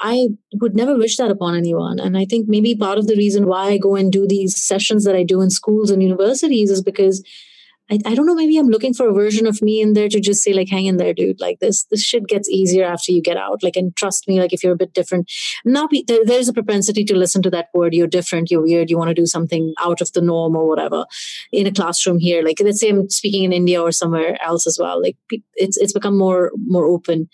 I 0.00 0.28
would 0.60 0.74
never 0.74 0.96
wish 0.96 1.16
that 1.18 1.30
upon 1.30 1.56
anyone. 1.56 2.00
And 2.00 2.18
I 2.18 2.24
think 2.24 2.48
maybe 2.48 2.74
part 2.74 2.98
of 2.98 3.06
the 3.06 3.16
reason 3.16 3.46
why 3.46 3.66
I 3.68 3.78
go 3.78 3.94
and 3.94 4.10
do 4.10 4.26
these 4.26 4.60
sessions 4.60 5.04
that 5.04 5.14
I 5.14 5.22
do 5.22 5.40
in 5.40 5.50
schools 5.50 5.90
and 5.90 6.02
universities 6.02 6.70
is 6.70 6.82
because 6.82 7.22
I, 7.90 7.98
I 8.06 8.14
don't 8.14 8.26
know, 8.26 8.34
maybe 8.34 8.56
I'm 8.56 8.68
looking 8.68 8.94
for 8.94 9.08
a 9.08 9.12
version 9.12 9.46
of 9.46 9.60
me 9.60 9.80
in 9.82 9.92
there 9.92 10.08
to 10.08 10.20
just 10.20 10.42
say, 10.42 10.54
like, 10.54 10.70
hang 10.70 10.86
in 10.86 10.96
there, 10.96 11.12
dude. 11.12 11.40
Like 11.40 11.58
this, 11.58 11.84
this 11.84 12.02
shit 12.02 12.26
gets 12.26 12.48
easier 12.48 12.84
after 12.84 13.12
you 13.12 13.20
get 13.20 13.36
out. 13.36 13.62
Like, 13.62 13.76
and 13.76 13.94
trust 13.94 14.26
me, 14.26 14.40
like 14.40 14.54
if 14.54 14.64
you're 14.64 14.72
a 14.72 14.76
bit 14.76 14.94
different, 14.94 15.30
now 15.66 15.86
be, 15.86 16.02
there, 16.06 16.24
there's 16.24 16.48
a 16.48 16.54
propensity 16.54 17.04
to 17.04 17.16
listen 17.16 17.42
to 17.42 17.50
that 17.50 17.68
word. 17.74 17.92
You're 17.92 18.06
different, 18.06 18.50
you're 18.50 18.62
weird, 18.62 18.88
you 18.88 18.96
want 18.96 19.08
to 19.08 19.14
do 19.14 19.26
something 19.26 19.74
out 19.80 20.00
of 20.00 20.12
the 20.12 20.22
norm 20.22 20.56
or 20.56 20.66
whatever 20.66 21.04
in 21.52 21.66
a 21.66 21.72
classroom 21.72 22.18
here. 22.18 22.42
Like 22.42 22.60
let's 22.60 22.80
say 22.80 22.88
I'm 22.88 23.10
speaking 23.10 23.44
in 23.44 23.52
India 23.52 23.82
or 23.82 23.92
somewhere 23.92 24.42
else 24.42 24.66
as 24.66 24.78
well. 24.80 25.02
Like 25.02 25.16
it's 25.54 25.76
it's 25.76 25.92
become 25.92 26.16
more 26.16 26.52
more 26.66 26.86
open. 26.86 27.28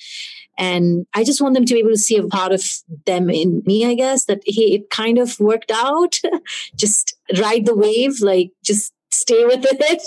And 0.58 1.06
I 1.14 1.24
just 1.24 1.40
want 1.40 1.54
them 1.54 1.64
to 1.64 1.74
be 1.74 1.80
able 1.80 1.90
to 1.90 1.96
see 1.96 2.18
a 2.18 2.26
part 2.26 2.52
of 2.52 2.62
them 3.06 3.30
in 3.30 3.62
me, 3.64 3.86
I 3.86 3.94
guess, 3.94 4.26
that 4.26 4.42
hey, 4.44 4.74
it 4.74 4.90
kind 4.90 5.18
of 5.18 5.38
worked 5.40 5.70
out. 5.70 6.18
just 6.76 7.16
ride 7.38 7.64
the 7.66 7.76
wave, 7.76 8.20
like 8.20 8.50
just 8.62 8.92
stay 9.12 9.44
with 9.44 9.64
it 9.64 10.02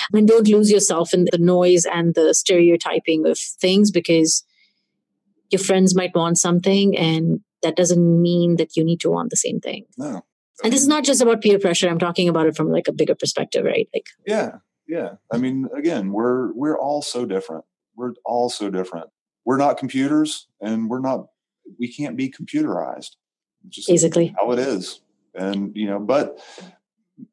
and 0.12 0.28
don't 0.28 0.48
lose 0.48 0.70
yourself 0.70 1.14
in 1.14 1.26
the 1.30 1.38
noise 1.38 1.84
and 1.86 2.14
the 2.14 2.34
stereotyping 2.34 3.26
of 3.26 3.38
things 3.38 3.90
because 3.90 4.44
your 5.50 5.60
friends 5.60 5.94
might 5.94 6.14
want 6.14 6.38
something 6.38 6.96
and 6.96 7.40
that 7.62 7.76
doesn't 7.76 8.22
mean 8.22 8.56
that 8.56 8.76
you 8.76 8.84
need 8.84 9.00
to 9.00 9.10
want 9.10 9.30
the 9.30 9.36
same 9.36 9.60
thing. 9.60 9.84
No. 9.96 10.24
And 10.62 10.72
this 10.72 10.80
is 10.80 10.88
not 10.88 11.04
just 11.04 11.20
about 11.20 11.40
peer 11.40 11.58
pressure. 11.58 11.88
I'm 11.88 11.98
talking 11.98 12.28
about 12.28 12.46
it 12.46 12.56
from 12.56 12.70
like 12.70 12.88
a 12.88 12.92
bigger 12.92 13.14
perspective, 13.14 13.64
right? 13.64 13.88
Like 13.94 14.06
Yeah. 14.26 14.56
Yeah. 14.86 15.14
I 15.32 15.38
mean, 15.38 15.68
again, 15.76 16.12
we're 16.12 16.52
we're 16.52 16.78
all 16.78 17.02
so 17.02 17.24
different. 17.24 17.64
We're 17.96 18.14
all 18.24 18.48
so 18.48 18.70
different. 18.70 19.08
We're 19.44 19.56
not 19.56 19.78
computers 19.78 20.48
and 20.60 20.88
we're 20.88 21.00
not 21.00 21.26
we 21.78 21.92
can't 21.92 22.16
be 22.16 22.30
computerized. 22.30 23.10
Just 23.68 23.88
Basically. 23.88 24.34
how 24.38 24.50
it 24.52 24.58
is. 24.58 25.00
And 25.34 25.76
you 25.76 25.86
know, 25.86 25.98
but 25.98 26.40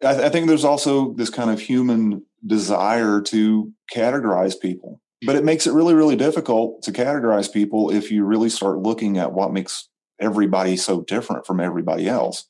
I, 0.03 0.25
I 0.25 0.29
think 0.29 0.47
there's 0.47 0.65
also 0.65 1.13
this 1.13 1.29
kind 1.29 1.49
of 1.49 1.59
human 1.59 2.23
desire 2.45 3.21
to 3.21 3.71
categorize 3.93 4.59
people 4.59 5.01
but 5.25 5.35
it 5.35 5.43
makes 5.43 5.65
it 5.65 5.73
really 5.73 5.93
really 5.93 6.15
difficult 6.15 6.81
to 6.83 6.91
categorize 6.91 7.51
people 7.51 7.89
if 7.91 8.11
you 8.11 8.23
really 8.23 8.49
start 8.49 8.79
looking 8.79 9.17
at 9.17 9.33
what 9.33 9.53
makes 9.53 9.89
everybody 10.19 10.77
so 10.77 11.01
different 11.01 11.45
from 11.45 11.59
everybody 11.59 12.07
else. 12.07 12.47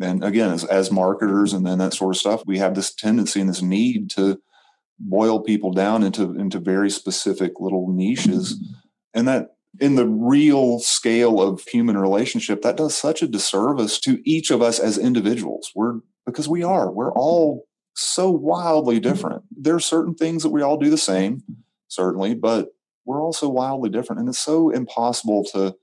And 0.00 0.24
again 0.24 0.50
as, 0.50 0.64
as 0.64 0.90
marketers 0.90 1.52
and 1.52 1.66
then 1.66 1.78
that 1.78 1.94
sort 1.94 2.14
of 2.14 2.20
stuff 2.20 2.42
we 2.46 2.58
have 2.58 2.74
this 2.74 2.94
tendency 2.94 3.40
and 3.40 3.48
this 3.48 3.62
need 3.62 4.10
to 4.10 4.40
boil 4.98 5.40
people 5.40 5.72
down 5.72 6.02
into 6.02 6.34
into 6.38 6.58
very 6.58 6.90
specific 6.90 7.52
little 7.58 7.92
niches. 7.92 8.58
And 9.12 9.28
that 9.28 9.48
in 9.80 9.96
the 9.96 10.06
real 10.06 10.78
scale 10.80 11.40
of 11.40 11.62
human 11.62 11.96
relationship 11.96 12.62
that 12.62 12.76
does 12.76 12.94
such 12.94 13.22
a 13.22 13.28
disservice 13.28 13.98
to 14.00 14.20
each 14.24 14.50
of 14.50 14.62
us 14.62 14.78
as 14.78 14.98
individuals. 14.98 15.72
We're 15.74 16.00
because 16.26 16.48
we 16.48 16.62
are. 16.62 16.90
We're 16.90 17.12
all 17.12 17.66
so 17.94 18.30
wildly 18.30 19.00
mm-hmm. 19.00 19.10
different. 19.10 19.44
There 19.50 19.74
are 19.74 19.80
certain 19.80 20.14
things 20.14 20.42
that 20.42 20.50
we 20.50 20.62
all 20.62 20.76
do 20.76 20.90
the 20.90 20.98
same, 20.98 21.42
certainly, 21.88 22.34
but 22.34 22.68
we're 23.04 23.22
also 23.22 23.48
wildly 23.48 23.90
different. 23.90 24.20
And 24.20 24.28
it's 24.28 24.38
so 24.38 24.70
impossible 24.70 25.44
to 25.52 25.74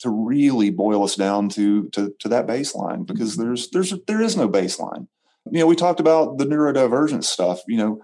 to 0.00 0.10
really 0.10 0.68
boil 0.68 1.04
us 1.04 1.16
down 1.16 1.48
to 1.50 1.88
to, 1.90 2.14
to 2.20 2.28
that 2.28 2.46
baseline 2.46 3.06
because 3.06 3.36
mm-hmm. 3.36 3.46
there's 3.46 3.70
there's 3.70 3.94
there 4.06 4.20
is 4.20 4.36
no 4.36 4.48
baseline. 4.48 5.08
You 5.50 5.60
know, 5.60 5.66
we 5.66 5.76
talked 5.76 6.00
about 6.00 6.38
the 6.38 6.44
neurodivergent 6.44 7.24
stuff. 7.24 7.60
You 7.68 7.76
know, 7.76 8.00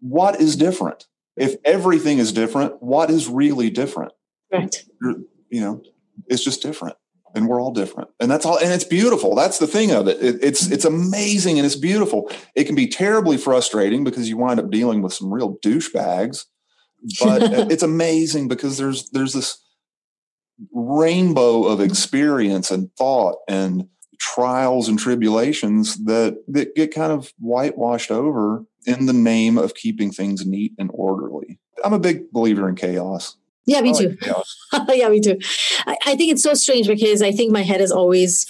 what 0.00 0.40
is 0.40 0.56
different? 0.56 1.06
If 1.36 1.56
everything 1.64 2.18
is 2.18 2.32
different, 2.32 2.82
what 2.82 3.10
is 3.10 3.28
really 3.28 3.68
different? 3.68 4.12
Right. 4.50 4.74
you 5.02 5.60
know, 5.60 5.82
it's 6.28 6.42
just 6.42 6.62
different 6.62 6.96
and 7.36 7.46
we're 7.46 7.60
all 7.60 7.70
different 7.70 8.08
and 8.18 8.30
that's 8.30 8.44
all 8.46 8.58
and 8.58 8.72
it's 8.72 8.82
beautiful 8.82 9.34
that's 9.34 9.58
the 9.58 9.66
thing 9.66 9.92
of 9.92 10.08
it. 10.08 10.20
it. 10.20 10.42
it's 10.42 10.70
it's 10.70 10.86
amazing 10.86 11.58
and 11.58 11.66
it's 11.66 11.76
beautiful 11.76 12.30
it 12.54 12.64
can 12.64 12.74
be 12.74 12.88
terribly 12.88 13.36
frustrating 13.36 14.02
because 14.02 14.28
you 14.28 14.36
wind 14.36 14.58
up 14.58 14.70
dealing 14.70 15.02
with 15.02 15.12
some 15.12 15.32
real 15.32 15.58
douchebags 15.58 16.46
but 17.22 17.42
it's 17.70 17.82
amazing 17.82 18.48
because 18.48 18.78
there's 18.78 19.10
there's 19.10 19.34
this 19.34 19.62
rainbow 20.72 21.64
of 21.64 21.80
experience 21.80 22.70
and 22.70 22.90
thought 22.96 23.36
and 23.46 23.86
trials 24.18 24.88
and 24.88 24.98
tribulations 24.98 26.02
that 26.06 26.42
that 26.48 26.74
get 26.74 26.94
kind 26.94 27.12
of 27.12 27.34
whitewashed 27.38 28.10
over 28.10 28.64
in 28.86 29.04
the 29.04 29.12
name 29.12 29.58
of 29.58 29.74
keeping 29.74 30.10
things 30.10 30.46
neat 30.46 30.72
and 30.78 30.90
orderly 30.94 31.58
i'm 31.84 31.92
a 31.92 31.98
big 31.98 32.30
believer 32.32 32.66
in 32.66 32.74
chaos 32.74 33.36
yeah, 33.66 33.80
me 33.80 33.92
oh, 33.94 33.98
too. 33.98 34.16
yeah, 34.94 35.08
me 35.08 35.20
too. 35.20 35.38
I, 35.86 35.96
I 36.06 36.16
think 36.16 36.32
it's 36.32 36.42
so 36.42 36.54
strange 36.54 36.86
because 36.86 37.22
I 37.22 37.32
think 37.32 37.52
my 37.52 37.62
head 37.62 37.80
is 37.80 37.92
always 37.92 38.44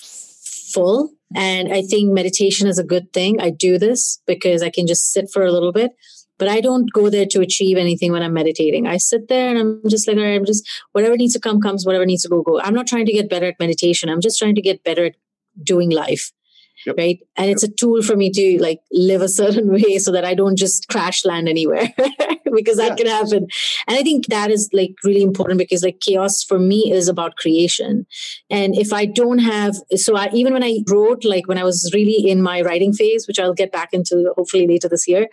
full. 0.73 1.11
And 1.35 1.73
I 1.73 1.83
think 1.83 2.13
meditation 2.13 2.69
is 2.69 2.79
a 2.79 2.85
good 2.85 3.13
thing. 3.13 3.41
I 3.41 3.51
do 3.51 3.79
this 3.79 4.21
because 4.27 4.63
I 4.63 4.71
can 4.71 4.87
just 4.87 5.13
sit 5.13 5.29
for 5.33 5.45
a 5.45 5.51
little 5.51 5.73
bit, 5.73 5.93
but 6.39 6.49
I 6.49 6.61
don't 6.61 6.93
go 6.93 7.11
there 7.11 7.27
to 7.27 7.41
achieve 7.41 7.77
anything 7.77 8.13
when 8.13 8.23
I'm 8.23 8.33
meditating. 8.33 8.87
I 8.87 8.99
sit 8.99 9.29
there 9.29 9.49
and 9.49 9.59
I'm 9.59 9.81
just 9.89 10.07
like, 10.07 10.17
all 10.17 10.23
right, 10.23 10.37
I'm 10.37 10.45
just 10.45 10.69
whatever 10.93 11.17
needs 11.17 11.33
to 11.35 11.41
come, 11.41 11.61
comes, 11.61 11.85
whatever 11.85 12.07
needs 12.07 12.23
to 12.23 12.29
go, 12.29 12.43
go. 12.43 12.61
I'm 12.61 12.75
not 12.75 12.87
trying 12.87 13.07
to 13.07 13.13
get 13.13 13.29
better 13.29 13.47
at 13.47 13.59
meditation. 13.59 14.09
I'm 14.09 14.21
just 14.21 14.39
trying 14.39 14.55
to 14.55 14.63
get 14.63 14.85
better 14.85 15.07
at 15.07 15.17
doing 15.63 15.91
life. 15.91 16.31
Yep. 16.87 16.97
right? 16.97 17.19
And 17.37 17.51
it's 17.51 17.63
a 17.63 17.69
tool 17.69 18.03
for 18.03 18.17
me 18.17 18.31
to 18.31 18.59
like 18.61 18.81
live 18.93 19.21
a 19.21 19.29
certain 19.29 19.71
way 19.73 19.99
so 19.99 20.13
that 20.13 20.25
I 20.25 20.35
don't 20.35 20.57
just 20.57 20.89
crash 20.89 21.25
land 21.25 21.49
anywhere 21.49 21.93
because 22.55 22.77
that 22.77 22.91
yeah. 22.91 22.97
can 22.97 23.07
happen. 23.07 23.47
And 23.87 23.99
I 23.99 24.03
think 24.03 24.27
that 24.27 24.51
is 24.51 24.71
like 24.73 24.93
really 25.05 25.23
important 25.23 25.59
because 25.59 25.83
like 25.83 26.01
chaos 26.01 26.43
for 26.43 26.59
me 26.59 26.93
is 26.93 27.09
about 27.09 27.37
creation. 27.37 28.07
And 28.51 28.77
if 28.77 28.93
I 28.93 29.05
don't 29.05 29.41
have, 29.41 29.75
so 29.97 30.17
I, 30.17 30.31
even 30.33 30.53
when 30.53 30.65
I 30.65 30.79
wrote, 30.89 31.25
like 31.25 31.49
when 31.49 31.59
I 31.59 31.65
was 31.65 31.91
really 31.93 32.31
in 32.31 32.43
my 32.43 32.63
writing 32.63 32.93
phase, 32.93 33.27
which 33.27 33.39
I'll 33.39 33.55
get 33.55 33.73
back 33.73 33.91
into 33.93 34.33
hopefully 34.37 34.67
later 34.67 34.89
this 34.89 35.09
year, 35.09 35.27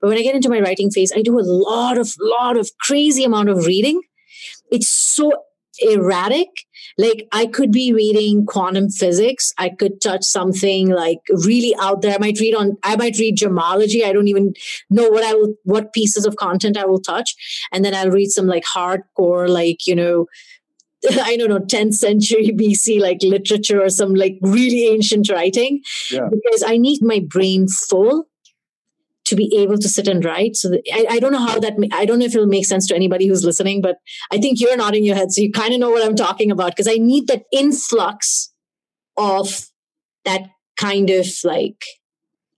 but 0.00 0.08
when 0.08 0.18
I 0.18 0.22
get 0.22 0.34
into 0.34 0.50
my 0.50 0.60
writing 0.60 0.90
phase, 0.90 1.12
I 1.14 1.22
do 1.22 1.38
a 1.38 1.42
lot 1.42 1.98
of, 1.98 2.14
lot 2.20 2.56
of 2.56 2.70
crazy 2.80 3.24
amount 3.24 3.48
of 3.48 3.66
reading. 3.66 4.00
It's 4.70 4.88
so 4.88 5.32
erratic. 5.80 6.48
Like 6.96 7.28
i 7.32 7.46
could 7.46 7.70
be 7.70 7.92
reading 7.92 8.46
quantum 8.46 8.90
physics. 8.90 9.52
I 9.58 9.68
could 9.70 10.00
touch 10.00 10.24
something 10.24 10.88
like 10.88 11.20
really 11.30 11.74
out 11.80 12.02
there. 12.02 12.14
I 12.14 12.18
might 12.18 12.40
read 12.40 12.54
on 12.54 12.76
i 12.82 12.96
might 12.96 13.18
read 13.18 13.36
gemology. 13.36 14.04
I 14.04 14.12
don't 14.12 14.28
even 14.28 14.54
know 14.90 15.08
what 15.08 15.24
i 15.24 15.34
will 15.34 15.54
what 15.64 15.92
pieces 15.92 16.26
of 16.26 16.36
content 16.36 16.76
i 16.76 16.86
will 16.86 17.00
touch. 17.00 17.34
And 17.72 17.84
then 17.84 17.94
i'll 17.94 18.10
read 18.10 18.30
some 18.30 18.46
like 18.46 18.64
hardcore 18.64 19.48
like 19.48 19.86
you 19.86 19.94
know 19.94 20.26
I 21.10 21.36
don't 21.36 21.48
know, 21.48 21.60
10th 21.60 21.94
century 21.94 22.48
BC, 22.52 23.00
like 23.00 23.18
literature 23.22 23.82
or 23.82 23.88
some 23.88 24.14
like 24.14 24.38
really 24.42 24.88
ancient 24.88 25.30
writing, 25.30 25.80
yeah. 26.10 26.28
because 26.28 26.64
I 26.66 26.76
need 26.76 27.00
my 27.02 27.20
brain 27.20 27.68
full 27.68 28.26
to 29.28 29.36
be 29.36 29.54
able 29.56 29.76
to 29.76 29.88
sit 29.88 30.08
and 30.08 30.24
write. 30.24 30.56
So 30.56 30.72
I, 30.92 31.06
I, 31.10 31.18
don't 31.18 31.32
know 31.32 31.46
how 31.46 31.58
that, 31.60 31.74
I 31.92 32.06
don't 32.06 32.18
know 32.18 32.24
if 32.24 32.34
it'll 32.34 32.46
make 32.46 32.64
sense 32.64 32.86
to 32.88 32.94
anybody 32.94 33.26
who's 33.26 33.44
listening, 33.44 33.82
but 33.82 33.96
I 34.32 34.38
think 34.38 34.58
you're 34.58 34.76
nodding 34.76 35.04
your 35.04 35.16
head. 35.16 35.32
So 35.32 35.42
you 35.42 35.52
kind 35.52 35.74
of 35.74 35.80
know 35.80 35.90
what 35.90 36.04
I'm 36.04 36.16
talking 36.16 36.50
about 36.50 36.72
because 36.72 36.88
I 36.88 36.96
need 36.96 37.26
that 37.28 37.44
influx 37.52 38.52
of 39.18 39.66
that 40.24 40.48
kind 40.78 41.10
of 41.10 41.26
like 41.44 41.84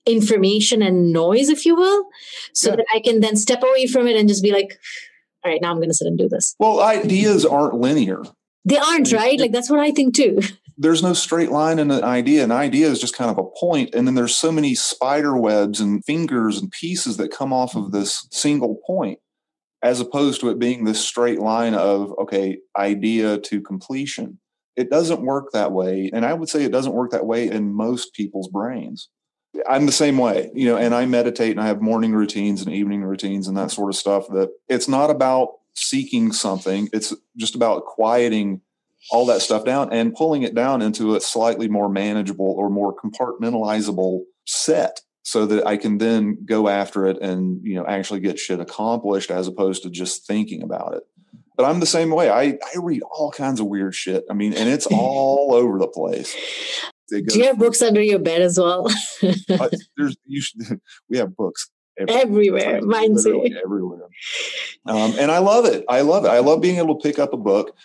information 0.07 0.81
and 0.83 1.13
noise, 1.13 1.49
if 1.49 1.67
you 1.67 1.75
will, 1.75 2.07
so 2.55 2.71
yeah. 2.71 2.77
that 2.77 2.87
I 2.95 3.01
can 3.01 3.21
then 3.21 3.37
step 3.37 3.63
away 3.63 3.87
from 3.87 4.07
it 4.07 4.17
and 4.17 4.29
just 4.29 4.43
be 4.43 4.53
like, 4.53 4.79
all 5.45 5.51
right, 5.51 5.61
now 5.61 5.71
I'm 5.71 5.79
going 5.79 5.89
to 5.89 5.95
sit 5.95 6.07
and 6.07 6.19
do 6.19 6.29
this. 6.29 6.55
Well, 6.59 6.81
ideas 6.81 7.45
aren't 7.45 7.75
linear. 7.75 8.23
They 8.65 8.77
aren't, 8.77 9.11
right? 9.13 9.41
Like 9.41 9.53
that's 9.53 9.71
what 9.71 9.81
I 9.81 9.91
think 9.91 10.15
too. 10.15 10.41
there's 10.81 11.03
no 11.03 11.13
straight 11.13 11.51
line 11.51 11.79
in 11.79 11.91
an 11.91 12.03
idea. 12.03 12.43
An 12.43 12.51
idea 12.51 12.89
is 12.89 12.99
just 12.99 13.15
kind 13.15 13.31
of 13.31 13.37
a 13.37 13.45
point, 13.45 13.95
and 13.95 14.07
then 14.07 14.15
there's 14.15 14.35
so 14.35 14.51
many 14.51 14.75
spider 14.75 15.37
webs 15.37 15.79
and 15.79 16.03
fingers 16.07 16.59
and 16.59 16.71
pieces 16.71 17.19
that 17.19 17.31
come 17.31 17.53
off 17.53 17.77
of 17.77 17.93
this 17.93 18.27
single 18.33 18.81
point, 18.87 19.19
as 19.83 20.01
opposed 20.01 20.41
to 20.41 20.49
it 20.49 20.59
being 20.59 20.85
this 20.85 21.07
straight 21.07 21.39
line 21.39 21.75
of 21.75 22.15
okay, 22.19 22.61
idea 22.79 23.37
to 23.39 23.61
completion. 23.61 24.41
It 24.75 24.89
doesn't 24.89 25.21
work 25.21 25.53
that 25.53 25.71
way, 25.71 26.11
and 26.15 26.25
I 26.25 26.33
would 26.33 26.49
say 26.49 26.65
it 26.65 26.73
doesn't 26.73 26.95
work 26.95 27.11
that 27.11 27.27
way 27.27 27.47
in 27.47 27.75
most 27.75 28.15
people's 28.15 28.49
brains. 28.49 29.11
I'm 29.69 29.85
the 29.85 29.93
same 29.93 30.17
way, 30.17 30.51
you 30.55 30.65
know, 30.65 30.79
and 30.79 30.95
I 30.95 31.05
meditate 31.05 31.51
and 31.51 31.61
I 31.61 31.67
have 31.67 31.83
morning 31.83 32.15
routines 32.15 32.63
and 32.63 32.73
evening 32.73 33.03
routines 33.03 33.49
and 33.49 33.57
that 33.59 33.71
sort 33.71 33.91
of 33.91 33.97
stuff. 33.97 34.29
That 34.29 34.49
it's 34.67 34.89
not 34.89 35.11
about 35.11 35.49
seeking 35.75 36.33
something; 36.33 36.89
it's 36.95 37.15
just 37.37 37.55
about 37.55 37.85
quieting 37.85 38.63
all 39.11 39.27
that 39.27 39.41
stuff 39.41 39.65
down 39.65 39.93
and 39.93 40.15
pulling 40.15 40.43
it 40.43 40.55
down 40.55 40.83
into 40.83 41.17
a 41.17 41.21
slightly 41.21 41.69
more 41.69 41.89
manageable 41.89 42.55
or 42.57 42.69
more 42.71 42.95
compartmentalizable 42.95 44.21
set 44.47 45.01
so 45.23 45.47
that 45.47 45.67
I 45.67 45.77
can 45.77 45.99
then 45.99 46.39
go 46.45 46.69
after 46.69 47.07
it 47.07 47.21
and 47.21 47.61
you 47.63 47.75
know 47.75 47.87
actually 47.87 48.21
get 48.21 48.39
shit 48.39 48.61
accomplished 48.61 49.31
as 49.31 49.47
opposed 49.47 49.83
to 49.83 49.91
just 49.91 50.27
thinking 50.27 50.63
about 50.63 50.95
it. 50.95 51.03
But 51.57 51.67
I'm 51.67 51.81
the 51.81 51.87
same 51.87 52.11
way. 52.11 52.31
I, 52.31 52.43
I 52.43 52.79
read 52.79 53.03
all 53.03 53.31
kinds 53.31 53.61
of 53.61 53.67
weird 53.67 53.95
shit. 53.95 54.25
I 54.31 54.35
mean, 54.35 54.55
and 54.55 54.69
it's 54.69 54.87
all 54.91 55.55
over 55.55 55.79
the 55.79 55.89
place. 55.89 56.35
Do 57.11 57.23
you 57.39 57.45
have 57.45 57.59
books 57.59 57.83
under 57.83 58.01
your 58.01 58.21
bed 58.21 58.41
as 58.41 58.59
well? 58.59 58.89
uh, 59.23 59.69
there's 59.97 60.17
you 60.27 60.41
should, 60.41 60.81
we 61.09 61.19
have 61.19 61.37
books 61.37 61.71
everywhere. 61.99 62.21
everywhere. 62.23 62.81
Mine 62.83 63.17
too. 63.23 63.47
Everywhere. 63.63 64.07
Um, 64.87 65.15
and 65.19 65.31
I 65.31 65.39
love 65.39 65.67
it. 65.67 65.85
I 65.89 66.01
love 66.01 66.25
it. 66.25 66.29
I 66.29 66.39
love 66.39 66.61
being 66.61 66.79
able 66.79 66.99
to 66.99 67.07
pick 67.07 67.19
up 67.19 67.33
a 67.33 67.37
book 67.37 67.77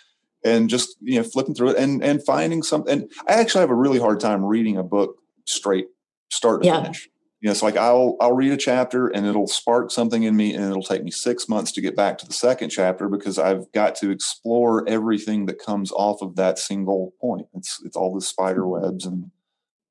and 0.46 0.70
just 0.70 0.96
you 1.00 1.16
know 1.16 1.24
flipping 1.24 1.54
through 1.54 1.70
it 1.70 1.76
and 1.76 2.02
and 2.02 2.24
finding 2.24 2.62
something. 2.62 3.00
And 3.00 3.12
I 3.28 3.34
actually 3.34 3.60
have 3.60 3.70
a 3.70 3.74
really 3.74 3.98
hard 3.98 4.20
time 4.20 4.44
reading 4.44 4.76
a 4.76 4.82
book 4.82 5.16
straight, 5.46 5.86
start 6.30 6.62
to 6.62 6.68
yeah. 6.68 6.82
finish. 6.82 7.08
You 7.40 7.48
know, 7.48 7.52
it's 7.52 7.62
like 7.62 7.76
I'll 7.76 8.16
I'll 8.20 8.32
read 8.32 8.52
a 8.52 8.56
chapter 8.56 9.08
and 9.08 9.26
it'll 9.26 9.46
spark 9.46 9.90
something 9.90 10.22
in 10.22 10.36
me, 10.36 10.54
and 10.54 10.64
it'll 10.64 10.82
take 10.82 11.02
me 11.02 11.10
six 11.10 11.48
months 11.48 11.72
to 11.72 11.80
get 11.80 11.96
back 11.96 12.16
to 12.18 12.26
the 12.26 12.32
second 12.32 12.70
chapter 12.70 13.08
because 13.08 13.38
I've 13.38 13.70
got 13.72 13.94
to 13.96 14.10
explore 14.10 14.88
everything 14.88 15.46
that 15.46 15.58
comes 15.58 15.92
off 15.92 16.22
of 16.22 16.36
that 16.36 16.58
single 16.58 17.12
point. 17.20 17.46
It's 17.54 17.80
it's 17.84 17.96
all 17.96 18.14
the 18.14 18.20
spider 18.20 18.62
mm-hmm. 18.62 18.84
webs 18.86 19.04
and 19.04 19.30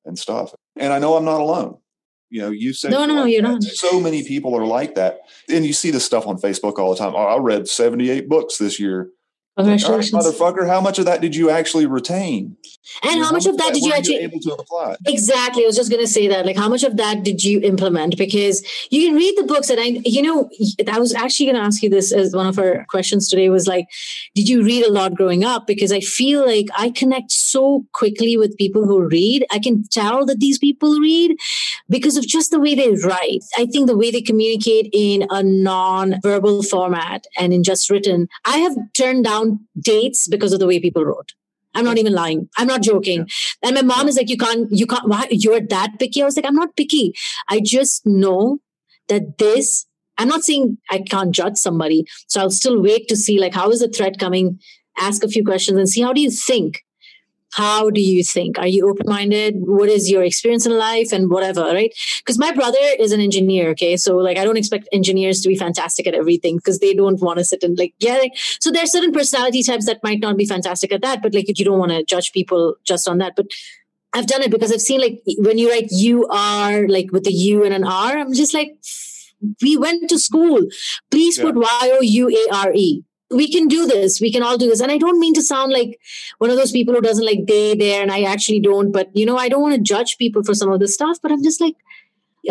and 0.04 0.18
stuff. 0.18 0.54
And 0.76 0.92
I 0.92 0.98
know 0.98 1.16
I'm 1.16 1.24
not 1.24 1.40
alone. 1.40 1.78
You 2.28 2.42
know, 2.42 2.50
you 2.50 2.72
said 2.72 2.90
no, 2.90 3.06
no, 3.06 3.14
no, 3.14 3.24
you're 3.24 3.42
not. 3.42 3.62
So 3.62 4.00
many 4.00 4.26
people 4.26 4.56
are 4.56 4.66
like 4.66 4.96
that, 4.96 5.20
and 5.48 5.64
you 5.64 5.72
see 5.72 5.92
this 5.92 6.04
stuff 6.04 6.26
on 6.26 6.38
Facebook 6.38 6.78
all 6.78 6.90
the 6.90 6.98
time. 6.98 7.14
Oh, 7.14 7.18
I 7.18 7.38
read 7.38 7.68
78 7.68 8.28
books 8.28 8.58
this 8.58 8.80
year. 8.80 9.10
Congratulations, 9.56 10.12
right, 10.12 10.22
motherfucker! 10.22 10.66
How 10.68 10.80
much 10.80 10.98
of 10.98 11.06
that 11.06 11.20
did 11.20 11.34
you 11.34 11.48
actually 11.48 11.86
retain? 11.86 12.56
And 13.02 13.22
how, 13.22 13.32
much 13.32 13.46
of 13.46 13.56
that, 13.58 13.74
did 13.74 13.82
you 13.82 13.92
actually 13.92 14.18
able 14.18 14.38
to 14.40 14.52
apply? 14.52 14.94
Exactly. 15.06 15.64
I 15.64 15.66
was 15.66 15.74
just 15.76 15.90
going 15.90 16.04
to 16.04 16.10
say 16.10 16.28
that. 16.28 16.46
Like, 16.46 16.56
how 16.56 16.68
much 16.68 16.84
of 16.84 16.96
that 16.98 17.24
did 17.24 17.42
you 17.42 17.60
implement? 17.60 18.16
Because 18.16 18.62
you 18.90 19.04
can 19.06 19.16
read 19.16 19.36
the 19.36 19.42
books, 19.42 19.70
and 19.70 19.80
I, 19.80 20.00
you 20.04 20.22
know, 20.22 20.48
I 20.90 20.98
was 20.98 21.14
actually 21.14 21.46
going 21.46 21.56
to 21.56 21.62
ask 21.62 21.82
you 21.82 21.90
this 21.90 22.12
as 22.12 22.34
one 22.34 22.46
of 22.46 22.58
our 22.58 22.84
questions 22.88 23.28
today. 23.28 23.48
Was 23.48 23.66
like, 23.66 23.86
did 24.34 24.48
you 24.48 24.62
read 24.62 24.84
a 24.84 24.92
lot 24.92 25.14
growing 25.14 25.42
up? 25.42 25.66
Because 25.66 25.90
I 25.90 26.00
feel 26.00 26.46
like 26.46 26.66
I 26.76 26.90
connect 26.90 27.32
so 27.32 27.86
quickly 27.92 28.36
with 28.36 28.56
people 28.56 28.84
who 28.84 29.08
read. 29.08 29.46
I 29.50 29.58
can 29.58 29.84
tell 29.90 30.26
that 30.26 30.38
these 30.38 30.58
people 30.58 31.00
read 31.00 31.36
because 31.88 32.16
of 32.16 32.26
just 32.26 32.50
the 32.50 32.60
way 32.60 32.74
they 32.74 32.94
write. 33.04 33.42
I 33.58 33.66
think 33.66 33.88
the 33.88 33.96
way 33.96 34.10
they 34.10 34.22
communicate 34.22 34.90
in 34.92 35.26
a 35.30 35.42
non-verbal 35.42 36.62
format 36.62 37.26
and 37.38 37.52
in 37.52 37.64
just 37.64 37.90
written. 37.90 38.28
I 38.44 38.58
have 38.58 38.76
turned 38.94 39.24
down 39.24 39.45
down 39.46 39.60
dates 39.78 40.28
because 40.28 40.52
of 40.52 40.60
the 40.60 40.66
way 40.66 40.80
people 40.80 41.04
wrote. 41.04 41.32
I'm 41.74 41.84
not 41.84 41.98
even 41.98 42.14
lying. 42.14 42.48
I'm 42.56 42.66
not 42.66 42.82
joking. 42.82 43.26
Yeah. 43.62 43.68
And 43.68 43.74
my 43.74 43.82
mom 43.82 44.08
is 44.08 44.16
like, 44.16 44.30
you 44.30 44.38
can't, 44.38 44.66
you 44.70 44.86
can't, 44.86 45.08
why 45.08 45.26
you're 45.30 45.60
that 45.60 45.98
picky? 45.98 46.22
I 46.22 46.24
was 46.24 46.36
like, 46.36 46.46
I'm 46.46 46.54
not 46.54 46.74
picky. 46.74 47.12
I 47.48 47.60
just 47.62 48.06
know 48.06 48.58
that 49.08 49.36
this, 49.38 49.86
I'm 50.16 50.28
not 50.28 50.42
saying 50.42 50.78
I 50.90 51.00
can't 51.00 51.32
judge 51.32 51.58
somebody. 51.58 52.06
So 52.28 52.40
I'll 52.40 52.50
still 52.50 52.80
wait 52.80 53.08
to 53.08 53.16
see 53.16 53.38
like, 53.38 53.54
how 53.54 53.70
is 53.70 53.80
the 53.80 53.88
threat 53.88 54.18
coming? 54.18 54.58
Ask 54.98 55.22
a 55.22 55.28
few 55.28 55.44
questions 55.44 55.78
and 55.78 55.88
see 55.88 56.00
how 56.00 56.14
do 56.14 56.22
you 56.22 56.30
think? 56.30 56.82
How 57.56 57.88
do 57.88 58.02
you 58.02 58.22
think? 58.22 58.58
Are 58.58 58.66
you 58.66 58.88
open-minded? 58.88 59.54
What 59.60 59.88
is 59.88 60.10
your 60.10 60.22
experience 60.22 60.66
in 60.66 60.76
life 60.78 61.10
and 61.10 61.30
whatever 61.30 61.62
right? 61.62 61.92
Because 62.18 62.38
my 62.38 62.52
brother 62.52 62.86
is 62.98 63.12
an 63.12 63.20
engineer 63.20 63.70
okay? 63.70 63.96
So 63.96 64.16
like 64.16 64.36
i 64.38 64.44
don't 64.44 64.56
expect 64.56 64.88
engineers 64.92 65.40
to 65.40 65.48
be 65.48 65.56
fantastic 65.56 66.06
at 66.06 66.14
everything 66.14 66.56
because 66.56 66.78
they 66.80 66.92
don't 66.94 67.22
want 67.22 67.38
to 67.38 67.44
sit 67.44 67.62
and 67.62 67.78
like 67.78 67.94
yeah 67.98 68.18
like, 68.18 68.32
so 68.60 68.70
there 68.70 68.82
are 68.82 68.92
certain 68.94 69.12
personality 69.12 69.62
types 69.62 69.86
that 69.86 70.04
might 70.04 70.20
not 70.20 70.36
be 70.36 70.46
fantastic 70.46 70.92
at 70.92 71.02
that 71.02 71.22
but 71.22 71.34
like 71.34 71.58
you 71.58 71.64
don't 71.64 71.78
want 71.78 71.92
to 71.92 72.04
judge 72.04 72.32
people 72.32 72.76
just 72.84 73.08
on 73.08 73.18
that. 73.18 73.34
But 73.36 73.46
i've 74.12 74.26
done 74.26 74.42
it 74.42 74.50
because 74.50 74.72
i've 74.72 74.80
seen 74.80 75.00
like 75.00 75.20
when 75.38 75.58
you 75.58 75.70
write 75.70 75.88
you 75.90 76.26
are 76.28 76.86
like 76.88 77.10
with 77.12 77.26
a 77.26 77.32
u 77.32 77.64
and 77.64 77.74
an 77.74 77.84
r 77.84 78.18
i'm 78.18 78.32
just 78.34 78.54
like 78.54 78.76
we 79.62 79.76
went 79.76 80.08
to 80.08 80.18
school. 80.18 80.60
Please 81.10 81.38
yeah. 81.38 81.44
put 81.44 81.56
y-o-u-a-r-e 81.56 83.04
we 83.30 83.50
can 83.50 83.66
do 83.66 83.86
this 83.86 84.20
we 84.20 84.32
can 84.32 84.42
all 84.42 84.56
do 84.56 84.68
this. 84.68 84.80
And 84.80 84.92
i 84.92 84.98
don't 84.98 85.18
mean 85.18 85.34
to 85.34 85.42
sound 85.42 85.72
like 85.72 85.98
one 86.38 86.50
of 86.50 86.56
those 86.56 86.72
people 86.72 86.94
who 86.94 87.00
doesn't 87.00 87.26
like 87.26 87.46
they 87.46 87.74
there 87.74 88.02
and 88.02 88.12
i 88.12 88.22
actually 88.22 88.60
don't 88.60 88.92
but 88.92 89.10
you 89.14 89.26
know 89.26 89.36
i 89.36 89.48
don't 89.48 89.62
want 89.62 89.74
to 89.74 89.80
judge 89.80 90.16
people 90.16 90.44
for 90.44 90.54
some 90.54 90.70
of 90.70 90.80
this 90.80 90.94
stuff 90.94 91.18
but 91.22 91.32
i'm 91.32 91.42
just 91.42 91.60
like 91.60 91.76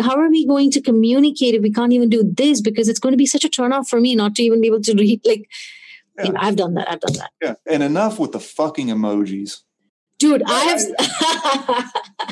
how 0.00 0.16
are 0.16 0.28
we 0.28 0.46
going 0.46 0.70
to 0.72 0.80
communicate 0.80 1.54
if 1.54 1.62
we 1.62 1.72
can't 1.72 1.92
even 1.92 2.08
do 2.08 2.22
this? 2.22 2.60
Because 2.60 2.88
it's 2.88 2.98
going 2.98 3.12
to 3.12 3.16
be 3.16 3.26
such 3.26 3.44
a 3.44 3.48
turnoff 3.48 3.88
for 3.88 4.00
me 4.00 4.14
not 4.14 4.34
to 4.36 4.42
even 4.42 4.60
be 4.60 4.66
able 4.68 4.80
to 4.82 4.94
read 4.94 5.20
like 5.24 5.48
yeah. 6.18 6.24
you 6.24 6.32
know, 6.32 6.40
i've 6.40 6.56
done 6.56 6.74
that 6.74 6.90
i've 6.90 7.00
done 7.00 7.14
that. 7.14 7.30
Yeah 7.42 7.54
and 7.66 7.82
enough 7.82 8.18
with 8.18 8.32
the 8.32 8.40
fucking 8.40 8.88
emojis 8.88 9.62
dude 10.18 10.42
i 10.46 10.60
have 10.64 10.80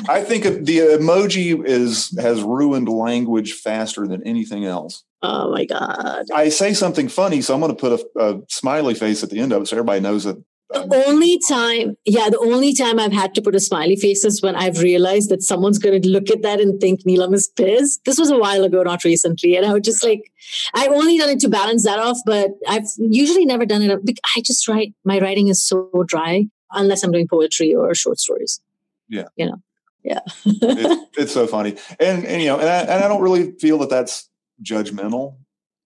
i 0.09 0.23
think 0.23 0.43
the 0.65 0.79
emoji 0.79 1.63
is 1.65 2.17
has 2.19 2.41
ruined 2.41 2.89
language 2.89 3.53
faster 3.53 4.07
than 4.07 4.21
anything 4.23 4.65
else. 4.65 5.03
Oh 5.21 5.51
my 5.51 5.65
god. 5.65 6.25
I 6.33 6.49
say 6.49 6.73
something 6.73 7.07
funny 7.07 7.41
so 7.41 7.53
i'm 7.53 7.59
going 7.59 7.75
to 7.75 7.79
put 7.79 7.99
a, 7.99 8.19
a, 8.19 8.41
smiley 8.49 8.93
face 8.93 9.23
at 9.23 9.29
the 9.29 9.39
end 9.39 9.53
of 9.53 9.63
it 9.63 9.67
so 9.67 9.75
everybody 9.75 9.99
knows 9.99 10.23
that 10.25 10.37
the 10.69 11.03
only 11.07 11.39
time 11.47 11.95
yeah 12.05 12.29
the 12.29 12.39
only 12.39 12.73
time 12.73 12.99
i've 12.99 13.13
had 13.13 13.35
to 13.35 13.41
put 13.41 13.55
a 13.55 13.59
smiley 13.59 13.95
face 13.95 14.25
is 14.25 14.41
when 14.41 14.55
i've 14.55 14.79
realized 14.79 15.29
that 15.29 15.43
someone's 15.43 15.77
going 15.77 16.01
to 16.01 16.09
look 16.09 16.29
at 16.29 16.41
that 16.41 16.59
and 16.59 16.81
think 16.81 17.01
neelam 17.03 17.33
is 17.33 17.47
pissed. 17.55 18.01
This 18.05 18.17
was 18.17 18.31
a 18.31 18.37
while 18.37 18.63
ago 18.63 18.81
not 18.83 19.03
recently 19.03 19.55
and 19.55 19.65
i 19.65 19.71
would 19.71 19.83
just 19.83 20.03
like 20.03 20.31
i've 20.73 20.91
only 20.91 21.17
done 21.17 21.29
it 21.29 21.39
to 21.39 21.49
balance 21.49 21.83
that 21.83 21.99
off 21.99 22.17
but 22.25 22.51
i've 22.67 22.87
usually 22.97 23.45
never 23.45 23.65
done 23.65 23.83
it 23.83 24.19
i 24.35 24.41
just 24.41 24.67
write 24.67 24.93
my 25.03 25.19
writing 25.19 25.47
is 25.49 25.63
so 25.63 25.89
dry 26.07 26.45
unless 26.71 27.03
I'm 27.03 27.11
doing 27.11 27.27
poetry 27.27 27.73
or 27.73 27.93
short 27.95 28.19
stories. 28.19 28.61
Yeah. 29.09 29.27
You 29.35 29.47
know, 29.47 29.61
yeah. 30.03 30.19
it's, 30.45 31.09
it's, 31.17 31.33
so 31.33 31.47
funny. 31.47 31.77
And, 31.99 32.25
and, 32.25 32.41
you 32.41 32.47
know, 32.47 32.59
and 32.59 32.69
I, 32.69 32.79
and 32.81 33.03
I 33.03 33.07
don't 33.07 33.21
really 33.21 33.51
feel 33.59 33.77
that 33.79 33.89
that's 33.89 34.29
judgmental. 34.63 35.37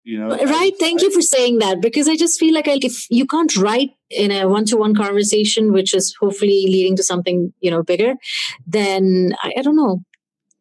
You 0.06 0.20
know, 0.20 0.28
right? 0.28 0.40
I, 0.46 0.72
Thank 0.78 1.00
I, 1.00 1.06
you 1.06 1.12
for 1.12 1.20
saying 1.20 1.58
that 1.58 1.80
because 1.82 2.08
I 2.08 2.14
just 2.14 2.38
feel 2.38 2.54
like 2.54 2.68
if 2.68 3.10
you 3.10 3.26
can't 3.26 3.54
write 3.56 3.90
in 4.08 4.30
a 4.30 4.46
one-to-one 4.46 4.94
conversation, 4.94 5.72
which 5.72 5.92
is 5.92 6.14
hopefully 6.20 6.64
leading 6.68 6.94
to 6.94 7.02
something 7.02 7.52
you 7.58 7.72
know 7.72 7.82
bigger, 7.82 8.14
then 8.68 9.34
I, 9.42 9.54
I 9.58 9.62
don't 9.62 9.74
know. 9.74 10.04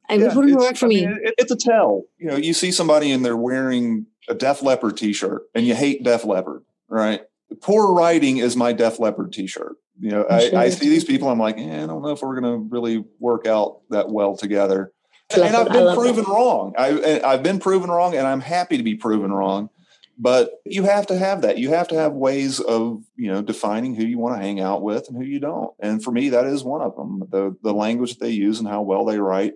I, 0.09 0.15
yeah, 0.15 0.31
it 0.31 0.35
wouldn't 0.35 0.57
work 0.57 0.77
for 0.77 0.87
I 0.87 0.89
me. 0.89 1.05
Mean, 1.05 1.19
it, 1.21 1.35
it's 1.37 1.51
a 1.51 1.55
tell. 1.55 2.05
You 2.17 2.25
know, 2.25 2.37
you 2.37 2.55
see 2.55 2.71
somebody 2.71 3.11
and 3.11 3.23
they're 3.23 3.37
wearing 3.37 4.07
a 4.27 4.33
Def 4.33 4.63
Leppard 4.63 4.97
T-shirt, 4.97 5.43
and 5.53 5.67
you 5.67 5.75
hate 5.75 6.03
Def 6.03 6.25
Leppard, 6.25 6.63
right? 6.89 7.21
Poor 7.61 7.93
writing 7.93 8.37
is 8.37 8.55
my 8.55 8.73
Def 8.73 8.99
Leppard 8.99 9.33
T-shirt. 9.33 9.75
You 9.99 10.11
know, 10.11 10.23
I, 10.23 10.51
I, 10.55 10.69
see 10.69 10.89
these 10.89 11.05
people. 11.05 11.29
I'm 11.29 11.39
like, 11.39 11.57
eh, 11.57 11.83
I 11.83 11.85
don't 11.85 12.01
know 12.01 12.09
if 12.09 12.21
we're 12.21 12.39
going 12.39 12.53
to 12.53 12.67
really 12.69 13.05
work 13.19 13.47
out 13.47 13.81
that 13.91 14.09
well 14.09 14.35
together. 14.35 14.91
And 15.33 15.55
I've 15.55 15.71
been 15.71 15.95
proven 15.95 16.25
wrong. 16.25 16.73
I, 16.77 17.21
I've 17.23 17.43
been 17.43 17.59
proven 17.59 17.89
wrong, 17.89 18.15
and 18.15 18.27
I'm 18.27 18.41
happy 18.41 18.77
to 18.77 18.83
be 18.83 18.95
proven 18.95 19.31
wrong. 19.31 19.69
But 20.17 20.51
you 20.65 20.83
have 20.83 21.07
to 21.07 21.17
have 21.17 21.41
that. 21.41 21.57
You 21.57 21.69
have 21.69 21.87
to 21.89 21.95
have 21.95 22.13
ways 22.13 22.59
of 22.59 23.03
you 23.15 23.31
know 23.31 23.41
defining 23.41 23.95
who 23.95 24.05
you 24.05 24.17
want 24.17 24.37
to 24.37 24.41
hang 24.41 24.59
out 24.59 24.81
with 24.81 25.07
and 25.07 25.17
who 25.17 25.23
you 25.23 25.39
don't. 25.39 25.73
And 25.79 26.03
for 26.03 26.11
me, 26.11 26.29
that 26.29 26.45
is 26.45 26.63
one 26.63 26.81
of 26.81 26.95
them. 26.95 27.23
The 27.29 27.55
the 27.63 27.73
language 27.73 28.11
that 28.11 28.19
they 28.19 28.31
use 28.31 28.59
and 28.59 28.67
how 28.67 28.81
well 28.81 29.05
they 29.05 29.19
write. 29.19 29.55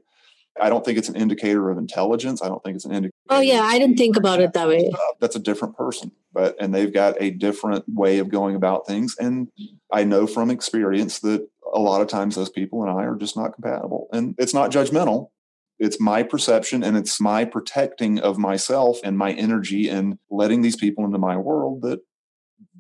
I 0.61 0.69
don't 0.69 0.83
think 0.83 0.97
it's 0.97 1.09
an 1.09 1.15
indicator 1.15 1.69
of 1.69 1.77
intelligence. 1.77 2.41
I 2.41 2.47
don't 2.47 2.63
think 2.63 2.75
it's 2.75 2.85
an 2.85 2.91
indicator. 2.91 3.13
Oh 3.29 3.41
yeah, 3.41 3.61
I 3.61 3.79
didn't 3.79 3.97
think 3.97 4.15
about 4.15 4.41
it 4.41 4.53
that 4.53 4.67
way. 4.67 4.91
That's 5.19 5.35
a 5.35 5.39
different 5.39 5.75
person, 5.75 6.11
but 6.33 6.55
and 6.59 6.73
they've 6.73 6.93
got 6.93 7.15
a 7.21 7.31
different 7.31 7.85
way 7.87 8.19
of 8.19 8.29
going 8.29 8.55
about 8.55 8.87
things. 8.87 9.15
And 9.19 9.49
I 9.91 10.03
know 10.03 10.27
from 10.27 10.49
experience 10.49 11.19
that 11.19 11.47
a 11.73 11.79
lot 11.79 12.01
of 12.01 12.07
times 12.07 12.35
those 12.35 12.49
people 12.49 12.81
and 12.81 12.91
I 12.91 13.03
are 13.03 13.15
just 13.15 13.37
not 13.37 13.53
compatible. 13.53 14.07
And 14.11 14.35
it's 14.37 14.53
not 14.53 14.71
judgmental. 14.71 15.29
It's 15.77 15.99
my 15.99 16.23
perception 16.23 16.83
and 16.83 16.97
it's 16.97 17.21
my 17.21 17.45
protecting 17.45 18.19
of 18.19 18.37
myself 18.37 18.99
and 19.03 19.17
my 19.17 19.31
energy 19.31 19.87
and 19.87 20.17
letting 20.29 20.61
these 20.61 20.75
people 20.75 21.05
into 21.05 21.17
my 21.17 21.37
world 21.37 21.83
that 21.83 22.01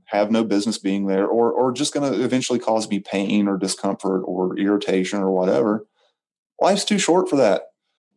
have 0.07 0.31
no 0.31 0.43
business 0.43 0.77
being 0.77 1.05
there 1.05 1.25
or 1.25 1.51
or 1.51 1.71
just 1.71 1.93
going 1.93 2.11
to 2.11 2.23
eventually 2.23 2.59
cause 2.59 2.89
me 2.89 2.99
pain 2.99 3.47
or 3.47 3.57
discomfort 3.57 4.23
or 4.25 4.57
irritation 4.57 5.19
or 5.19 5.31
whatever. 5.31 5.85
Life's 6.59 6.83
too 6.83 6.97
short 6.97 7.29
for 7.29 7.37
that. 7.37 7.63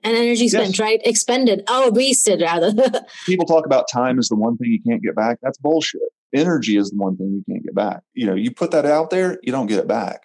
And 0.05 0.17
energy 0.17 0.49
spent, 0.49 0.71
yes. 0.71 0.81
right? 0.81 1.01
Expended. 1.05 1.63
Oh, 1.69 1.91
wasted 1.93 2.41
rather. 2.41 2.73
People 3.27 3.47
talk 3.47 3.67
about 3.67 3.87
time 3.93 4.19
as 4.19 4.29
the 4.29 4.37
one 4.37 4.57
thing 4.57 4.71
you 4.71 4.83
can't 4.83 5.03
get 5.03 5.15
back. 5.15 5.39
That's 5.43 5.59
bullshit. 5.59 6.01
Energy 6.35 6.77
is 6.77 6.91
the 6.91 6.97
one 6.97 7.17
thing 7.17 7.29
you 7.29 7.45
can't 7.53 7.63
get 7.65 7.75
back. 7.75 8.03
You 8.15 8.27
know, 8.27 8.35
you 8.35 8.51
put 8.51 8.73
that 8.73 8.87
out 8.87 9.11
there, 9.11 9.39
you 9.43 9.53
don't 9.53 9.67
get 9.67 9.79
it 9.79 9.87
back. 9.87 10.23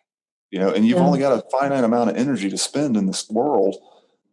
You 0.49 0.59
know, 0.59 0.71
and 0.71 0.87
you've 0.87 0.97
yeah. 0.97 1.03
only 1.03 1.19
got 1.19 1.33
a 1.33 1.43
finite 1.51 1.83
amount 1.83 2.09
of 2.09 2.15
energy 2.15 2.49
to 2.49 2.57
spend 2.57 2.95
in 2.97 3.05
this 3.05 3.29
world 3.29 3.75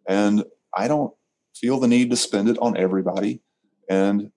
and 0.07 0.45
I 0.77 0.89
don't 0.89 1.15
feel 1.55 1.79
the 1.79 1.89
need 1.89 2.11
to 2.11 2.17
spend 2.17 2.49
it 2.49 2.59
on 2.59 2.77
everybody. 2.77 3.43
And 3.89 4.31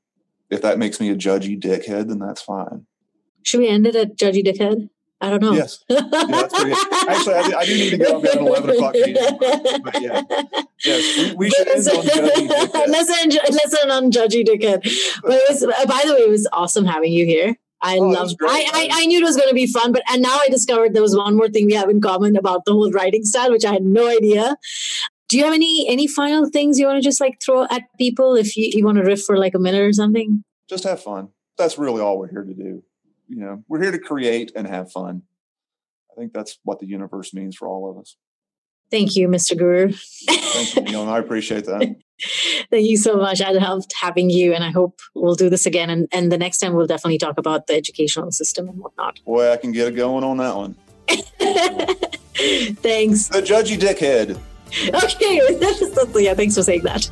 if 0.50 0.62
that 0.62 0.80
makes 0.80 1.00
me 1.00 1.10
a 1.10 1.15
judgy 1.15 1.60
dickhead, 1.60 2.08
then 2.08 2.20
that's 2.20 2.41
fine. 2.41 2.86
Should 3.43 3.62
we 3.62 3.70
end 3.70 3.88
it 3.88 3.96
at 3.96 4.17
judgy 4.17 4.46
dickhead? 4.46 4.89
I 5.19 5.30
don't 5.32 5.41
know. 5.41 5.53
Yes. 5.53 5.84
Yeah, 5.89 5.99
Actually, 6.13 7.34
I, 7.34 7.53
I, 7.58 7.65
do 7.65 7.73
need 7.73 7.97
to. 7.97 8.15
I've 8.15 8.23
got 8.23 8.38
an 8.38 8.47
11 8.47 8.69
o'clock 8.69 8.93
meeting. 8.93 9.15
But 9.84 10.01
yeah. 10.01 10.21
Yes, 10.86 11.17
we, 11.17 11.36
we 11.36 11.49
should 11.49 11.67
end 11.67 11.88
on 11.88 12.03
judgy 12.03 12.47
dickhead. 12.47 12.88
Let's 12.88 13.82
end 13.82 13.91
on 13.91 14.12
judgy 14.12 14.45
dickhead. 14.45 15.21
But 15.23 15.32
it 15.34 15.49
was, 15.49 15.63
uh, 15.63 15.86
by 15.88 16.03
the 16.06 16.13
way, 16.13 16.19
it 16.19 16.30
was 16.30 16.47
awesome 16.53 16.86
having 16.86 17.12
you 17.12 17.25
here. 17.25 17.56
I 17.82 17.97
oh, 17.97 18.08
love. 18.08 18.32
I, 18.41 18.69
I, 18.73 18.89
I 18.91 19.06
knew 19.06 19.19
it 19.19 19.23
was 19.23 19.38
going 19.38 19.49
to 19.49 19.56
be 19.56 19.67
fun, 19.67 19.91
but 19.91 20.03
and 20.12 20.21
now 20.21 20.36
I 20.36 20.49
discovered 20.49 20.93
there 20.93 21.01
was 21.01 21.15
one 21.15 21.36
more 21.36 21.47
thing 21.47 21.65
we 21.65 21.73
have 21.73 21.89
in 21.89 22.01
common 22.01 22.36
about 22.36 22.65
the 22.65 22.73
whole 22.73 22.91
writing 22.91 23.23
style, 23.23 23.51
which 23.51 23.65
I 23.65 23.73
had 23.73 23.84
no 23.84 24.08
idea 24.08 24.56
do 25.30 25.38
you 25.38 25.43
have 25.43 25.53
any 25.53 25.86
any 25.89 26.08
final 26.08 26.49
things 26.49 26.80
you 26.80 26.86
want 26.86 26.97
to 26.97 27.01
just 27.01 27.21
like 27.21 27.39
throw 27.43 27.63
at 27.63 27.84
people 27.97 28.36
if 28.36 28.56
you, 28.56 28.69
you 28.73 28.86
want 28.86 28.97
to 28.97 29.03
riff 29.03 29.23
for 29.23 29.38
like 29.38 29.53
a 29.53 29.60
minute 29.60 29.82
or 29.82 29.93
something 29.93 30.43
just 30.69 30.84
have 30.84 31.01
fun 31.01 31.30
that's 31.58 31.77
really 31.77 32.01
all 32.01 32.19
we're 32.19 32.30
here 32.30 32.43
to 32.43 32.53
do 32.53 32.84
you 33.27 33.37
know 33.37 33.63
we're 33.67 33.81
here 33.81 33.91
to 33.91 33.99
create 33.99 34.51
and 34.55 34.67
have 34.67 34.91
fun. 34.91 35.23
I 36.11 36.19
think 36.19 36.33
that's 36.33 36.57
what 36.63 36.79
the 36.79 36.87
universe 36.87 37.33
means 37.33 37.55
for 37.55 37.67
all 37.67 37.89
of 37.91 37.97
us. 37.97 38.15
Thank 38.89 39.15
you 39.15 39.27
mr 39.27 39.57
guru. 39.57 39.91
Thank 39.91 40.75
you 40.75 40.81
Neil, 40.83 41.09
i 41.09 41.19
appreciate 41.19 41.65
that. 41.65 41.79
Thank 42.71 42.87
you 42.87 42.97
so 42.97 43.15
much. 43.17 43.41
I 43.41 43.51
loved 43.51 43.93
having 44.01 44.29
you 44.29 44.53
and 44.53 44.63
i 44.63 44.71
hope 44.71 44.99
we'll 45.13 45.35
do 45.35 45.49
this 45.49 45.65
again 45.65 45.89
and, 45.89 46.07
and 46.11 46.31
the 46.31 46.37
next 46.37 46.59
time 46.59 46.73
we'll 46.73 46.87
definitely 46.87 47.17
talk 47.17 47.37
about 47.37 47.67
the 47.67 47.75
educational 47.75 48.31
system 48.31 48.69
and 48.69 48.79
whatnot. 48.79 49.19
Boy 49.25 49.51
i 49.51 49.57
can 49.57 49.71
get 49.71 49.89
it 49.89 49.95
going 49.95 50.23
on 50.23 50.37
that 50.37 50.55
one. 50.55 50.75
Thanks. 52.81 53.29
The 53.29 53.41
judgy 53.41 53.77
dickhead 53.77 54.39
okay, 55.03 55.41
yeah, 56.15 56.34
thanks 56.34 56.56
for 56.56 56.63
saying 56.63 56.84
that. 56.84 57.03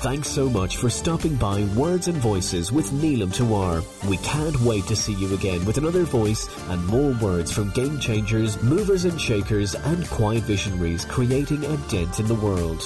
Thanks 0.00 0.28
so 0.28 0.48
much 0.48 0.78
for 0.78 0.88
stopping 0.88 1.34
by 1.36 1.64
Words 1.76 2.08
and 2.08 2.16
Voices 2.16 2.72
with 2.72 2.90
Neelam 2.90 3.34
Tawar. 3.34 3.84
We 4.08 4.16
can't 4.18 4.58
wait 4.62 4.86
to 4.86 4.96
see 4.96 5.14
you 5.14 5.34
again 5.34 5.64
with 5.64 5.76
another 5.76 6.04
voice 6.04 6.48
and 6.68 6.84
more 6.86 7.12
words 7.20 7.52
from 7.52 7.70
game 7.70 8.00
changers, 8.00 8.62
movers 8.62 9.04
and 9.04 9.20
shakers, 9.20 9.74
and 9.74 10.08
quiet 10.08 10.44
visionaries 10.44 11.04
creating 11.04 11.64
a 11.64 11.76
dent 11.88 12.18
in 12.18 12.26
the 12.26 12.34
world. 12.34 12.82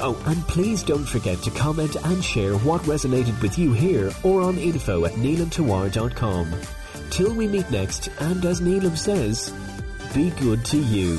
Oh, 0.00 0.16
and 0.26 0.42
please 0.46 0.82
don't 0.82 1.04
forget 1.06 1.38
to 1.42 1.50
comment 1.50 1.96
and 1.96 2.24
share 2.24 2.54
what 2.58 2.80
resonated 2.82 3.40
with 3.42 3.58
you 3.58 3.72
here 3.72 4.10
or 4.22 4.42
on 4.42 4.56
info 4.56 5.04
at 5.04 5.12
neelamtawar.com. 5.12 6.52
Till 7.10 7.34
we 7.34 7.48
meet 7.48 7.70
next, 7.70 8.08
and 8.20 8.44
as 8.44 8.60
Neelam 8.60 8.96
says, 8.96 9.52
be 10.14 10.30
good 10.30 10.64
to 10.66 10.78
you. 10.78 11.18